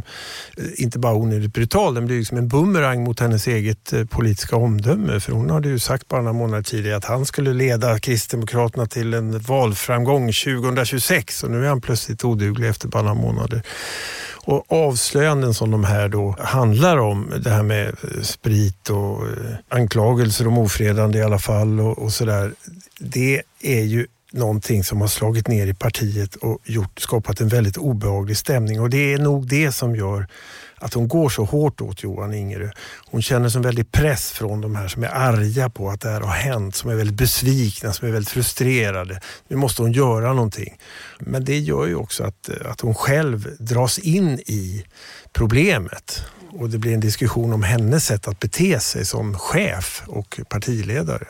eh, 0.58 0.64
inte 0.76 1.00
bara 1.00 1.14
onödigt 1.14 1.54
brutal, 1.54 1.94
den 1.94 2.06
blir 2.06 2.16
ju 2.16 2.26
som 2.26 2.38
en 2.38 2.48
bumerang 2.48 3.04
mot 3.04 3.20
hennes 3.20 3.48
eget 3.48 3.94
eh, 3.94 4.06
politiska 4.06 4.56
omdöme. 4.56 5.20
För 5.20 5.32
hon 5.32 5.50
hade 5.50 5.70
ju 5.70 5.80
sagt 5.80 6.08
bara 6.08 6.22
några 6.22 6.34
månader 6.34 6.64
tidigare 6.64 6.98
att 6.98 7.06
han 7.06 7.26
skulle 7.26 7.54
leda 7.54 8.00
Kristdemokraterna 8.00 8.86
till 8.86 9.14
en 9.14 9.40
valframgång 9.40 10.32
2026 10.32 11.44
och 11.44 11.52
nu 11.52 11.66
är 11.66 11.70
han 11.70 11.82
plötsligt 11.82 12.24
oduglig 12.24 12.70
efter 12.70 12.88
bara 12.88 13.04
några 13.04 13.22
månader. 13.22 13.64
Och 14.46 14.66
avslöjanden 14.72 15.54
som 15.54 15.72
de 15.72 15.84
här 15.84 16.10
då 16.10 16.36
handlar 16.40 16.98
om, 16.98 17.34
det 17.40 17.50
här 17.50 17.64
med 17.64 17.88
eh, 17.88 18.22
sprit 18.22 18.90
och 18.90 19.28
eh, 19.28 19.56
anklagelser 19.70 20.48
om 20.48 20.58
ofredande 20.58 21.20
i 21.20 21.24
alla 21.24 21.40
fall 21.40 21.80
och, 21.80 22.00
och 22.00 22.14
sådär. 22.14 22.54
Det 23.00 23.42
är 23.62 23.84
ju 23.84 24.08
någonting 24.36 24.84
som 24.84 25.02
har 25.02 25.08
slagit 25.08 25.48
ner 25.48 25.68
i 25.68 25.74
partiet 25.74 26.36
och 26.36 26.60
gjort, 26.64 27.00
skapat 27.00 27.42
en 27.42 27.48
väldigt 27.48 27.78
obehaglig 27.78 28.38
stämning 28.38 28.82
och 28.82 28.90
det 28.90 29.14
är 29.14 29.18
nog 29.18 29.48
det 29.48 29.72
som 29.72 29.96
gör 29.96 30.28
att 30.78 30.94
hon 30.94 31.08
går 31.08 31.30
så 31.30 31.44
hårt 31.44 31.82
åt 31.82 32.04
Johan 32.04 32.34
Ingerö. 32.34 32.70
Hon 33.12 33.22
känner 33.22 33.56
en 33.56 33.62
väldigt 33.62 33.92
press 33.92 34.32
från 34.32 34.62
de 34.62 34.76
här 34.76 34.88
som 34.88 35.04
är 35.04 35.08
arga 35.08 35.70
på 35.70 35.90
att 35.90 36.02
det 36.02 36.10
här 36.10 36.22
har 36.22 36.34
hänt, 36.34 36.76
som 36.76 36.90
är 36.90 36.96
väldigt 36.96 37.18
besvikna, 37.18 37.94
som 37.94 38.08
är 38.08 38.12
väldigt 38.12 38.30
frustrerade. 38.30 39.22
Nu 39.48 39.56
måste 39.56 39.82
hon 39.82 39.92
göra 39.92 40.34
någonting. 40.34 40.78
Men 41.20 41.46
det 41.46 41.60
gör 41.60 41.86
ju 41.86 41.96
också 41.96 42.24
att, 42.24 42.50
att 42.66 42.82
hon 42.82 42.96
själv 42.96 43.56
dras 43.60 44.00
in 44.00 44.40
i 44.40 44.86
problemet 45.34 46.26
och 46.52 46.70
det 46.70 46.78
blir 46.78 46.94
en 46.94 47.00
diskussion 47.00 47.54
om 47.54 47.64
hennes 47.64 48.06
sätt 48.06 48.28
att 48.28 48.40
bete 48.40 48.80
sig 48.80 49.06
som 49.06 49.40
chef 49.40 50.04
och 50.08 50.40
partiledare. 50.50 51.28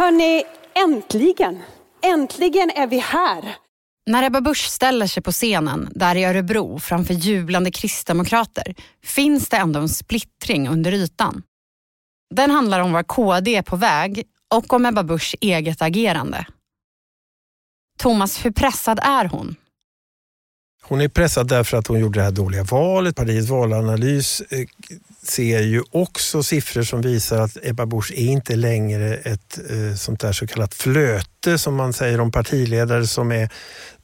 Hörni, 0.00 0.44
äntligen! 0.74 1.62
Äntligen 2.02 2.70
är 2.70 2.86
vi 2.86 2.98
här! 2.98 3.56
När 4.10 4.22
Ebba 4.22 4.40
Busch 4.40 4.68
ställer 4.68 5.06
sig 5.06 5.22
på 5.22 5.32
scenen 5.32 5.88
där 5.94 6.16
i 6.16 6.24
Örebro 6.24 6.78
framför 6.78 7.14
jublande 7.14 7.70
kristdemokrater 7.70 8.74
finns 9.04 9.48
det 9.48 9.56
ändå 9.56 9.80
en 9.80 9.88
splittring 9.88 10.68
under 10.68 10.92
ytan. 10.92 11.42
Den 12.34 12.50
handlar 12.50 12.80
om 12.80 12.92
var 12.92 13.02
KD 13.02 13.56
är 13.56 13.62
på 13.62 13.76
väg 13.76 14.22
och 14.54 14.72
om 14.72 14.86
Ebba 14.86 15.02
Buschs 15.02 15.34
eget 15.40 15.82
agerande. 15.82 16.46
Thomas, 17.98 18.44
hur 18.44 18.50
pressad 18.50 19.00
är 19.02 19.24
hon? 19.24 19.56
Hon 20.82 21.00
är 21.00 21.08
pressad 21.08 21.48
därför 21.48 21.76
att 21.76 21.86
hon 21.86 22.00
gjorde 22.00 22.18
det 22.18 22.24
här 22.24 22.30
dåliga 22.30 22.64
valet. 22.64 23.16
Partiets 23.16 23.48
valanalys 23.48 24.40
eh, 24.40 24.66
ser 25.22 25.60
ju 25.60 25.82
också 25.90 26.42
siffror 26.42 26.82
som 26.82 27.00
visar 27.00 27.40
att 27.40 27.56
Ebba 27.62 27.86
Busch 27.86 28.12
är 28.12 28.26
inte 28.26 28.56
längre 28.56 29.16
ett 29.16 29.58
eh, 29.70 29.94
sånt 29.96 30.20
där 30.20 30.32
så 30.32 30.46
kallat 30.46 30.74
flöte 30.74 31.58
som 31.58 31.74
man 31.74 31.92
säger 31.92 32.20
om 32.20 32.32
partiledare 32.32 33.06
som 33.06 33.32
är, 33.32 33.48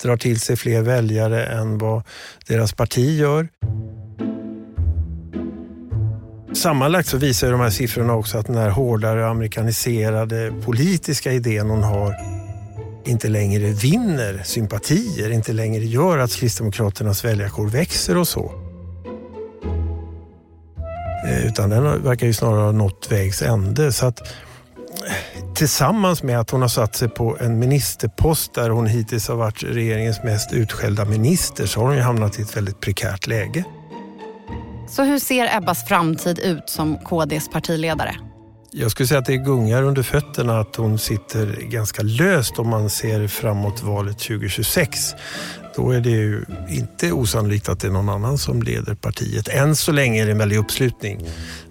drar 0.02 0.16
till 0.16 0.40
sig 0.40 0.56
fler 0.56 0.82
väljare 0.82 1.46
än 1.46 1.78
vad 1.78 2.02
deras 2.46 2.72
parti 2.72 3.18
gör. 3.18 3.48
Sammanlagt 6.54 7.08
så 7.08 7.16
visar 7.16 7.50
de 7.50 7.60
här 7.60 7.70
siffrorna 7.70 8.14
också 8.14 8.38
att 8.38 8.46
den 8.46 8.56
här 8.56 8.70
hårdare 8.70 9.28
amerikaniserade 9.28 10.52
politiska 10.64 11.32
idén 11.32 11.70
hon 11.70 11.82
har 11.82 12.35
inte 13.06 13.28
längre 13.28 13.70
vinner 13.70 14.42
sympatier, 14.44 15.30
inte 15.30 15.52
längre 15.52 15.84
gör 15.84 16.18
att 16.18 16.32
Kristdemokraternas 16.32 17.24
väljarkår 17.24 17.66
växer 17.66 18.16
och 18.16 18.28
så. 18.28 18.52
Eh, 21.26 21.46
utan 21.46 21.70
den 21.70 22.02
verkar 22.02 22.26
ju 22.26 22.32
snarare 22.32 22.64
ha 22.64 22.72
nått 22.72 23.08
vägs 23.10 23.42
ände. 23.42 23.92
Så 23.92 24.06
att, 24.06 24.20
eh, 24.20 25.54
tillsammans 25.54 26.22
med 26.22 26.40
att 26.40 26.50
hon 26.50 26.60
har 26.60 26.68
satt 26.68 26.96
sig 26.96 27.08
på 27.08 27.36
en 27.40 27.58
ministerpost 27.58 28.54
där 28.54 28.70
hon 28.70 28.86
hittills 28.86 29.28
har 29.28 29.36
varit 29.36 29.62
regeringens 29.62 30.22
mest 30.24 30.52
utskällda 30.52 31.04
minister 31.04 31.66
så 31.66 31.80
har 31.80 31.86
hon 31.86 31.96
ju 31.96 32.02
hamnat 32.02 32.38
i 32.38 32.42
ett 32.42 32.56
väldigt 32.56 32.80
prekärt 32.80 33.26
läge. 33.26 33.64
Så 34.88 35.02
hur 35.02 35.18
ser 35.18 35.56
Ebbas 35.56 35.84
framtid 35.84 36.38
ut 36.38 36.62
som 36.66 36.98
KDs 36.98 37.48
partiledare? 37.48 38.16
Jag 38.78 38.90
skulle 38.90 39.06
säga 39.06 39.18
att 39.18 39.26
det 39.26 39.36
gungar 39.36 39.82
under 39.82 40.02
fötterna 40.02 40.60
att 40.60 40.76
hon 40.76 40.98
sitter 40.98 41.58
ganska 41.60 42.02
löst 42.02 42.58
om 42.58 42.68
man 42.68 42.90
ser 42.90 43.28
framåt 43.28 43.82
valet 43.82 44.18
2026. 44.18 45.14
Då 45.76 45.90
är 45.90 46.00
det 46.00 46.10
ju 46.10 46.44
inte 46.68 47.12
osannolikt 47.12 47.68
att 47.68 47.80
det 47.80 47.86
är 47.86 47.92
någon 47.92 48.08
annan 48.08 48.38
som 48.38 48.62
leder 48.62 48.94
partiet. 48.94 49.48
Än 49.48 49.76
så 49.76 49.92
länge 49.92 50.22
är 50.22 50.26
det 50.26 50.32
en 50.32 50.38
väldig 50.38 50.56
uppslutning. 50.56 51.20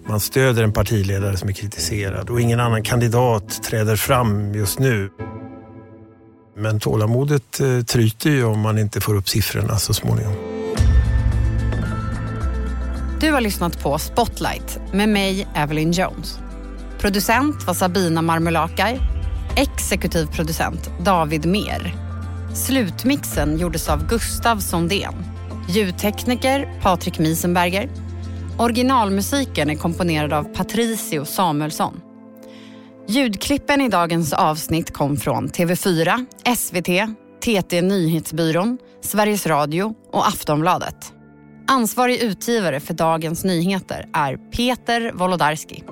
Man 0.08 0.20
stöder 0.20 0.62
en 0.62 0.72
partiledare 0.72 1.36
som 1.36 1.48
är 1.48 1.52
kritiserad 1.52 2.30
och 2.30 2.40
ingen 2.40 2.60
annan 2.60 2.82
kandidat 2.82 3.62
träder 3.62 3.96
fram 3.96 4.54
just 4.54 4.78
nu. 4.78 5.10
Men 6.56 6.80
tålamodet 6.80 7.60
eh, 7.60 7.80
tryter 7.80 8.30
ju 8.30 8.44
om 8.44 8.60
man 8.60 8.78
inte 8.78 9.00
får 9.00 9.14
upp 9.14 9.28
siffrorna 9.28 9.78
så 9.78 9.94
småningom. 9.94 10.34
Du 13.20 13.32
har 13.32 13.40
lyssnat 13.40 13.82
på 13.82 13.98
Spotlight 13.98 14.80
med 14.92 15.08
mig, 15.08 15.48
Evelyn 15.54 15.92
Jones. 15.92 16.38
Producent 16.98 17.66
var 17.66 17.74
Sabina 17.74 18.22
Marmulakai. 18.22 19.00
Exekutiv 19.56 20.26
producent 20.26 20.90
David 21.04 21.46
Mer. 21.46 21.94
Slutmixen 22.54 23.58
gjordes 23.58 23.88
av 23.88 24.06
Gustav 24.08 24.58
Sondén. 24.58 25.14
Ljudtekniker 25.68 26.80
Patrik 26.82 27.18
Miesenberger. 27.18 27.90
Originalmusiken 28.58 29.70
är 29.70 29.74
komponerad 29.74 30.32
av 30.32 30.44
Patricio 30.44 31.24
Samuelsson. 31.24 32.00
Ljudklippen 33.08 33.80
i 33.80 33.88
dagens 33.88 34.32
avsnitt 34.32 34.92
kom 34.92 35.16
från 35.16 35.48
TV4, 35.48 36.26
SVT, 36.56 37.16
TT 37.40 37.82
Nyhetsbyrån, 37.82 38.78
Sveriges 39.02 39.46
Radio 39.46 39.94
och 40.12 40.26
Aftonbladet. 40.28 41.12
Ansvarig 41.68 42.22
utgivare 42.22 42.80
för 42.80 42.94
Dagens 42.94 43.44
Nyheter 43.44 44.08
är 44.12 44.36
Peter 44.36 45.12
Wolodarski. 45.14 45.84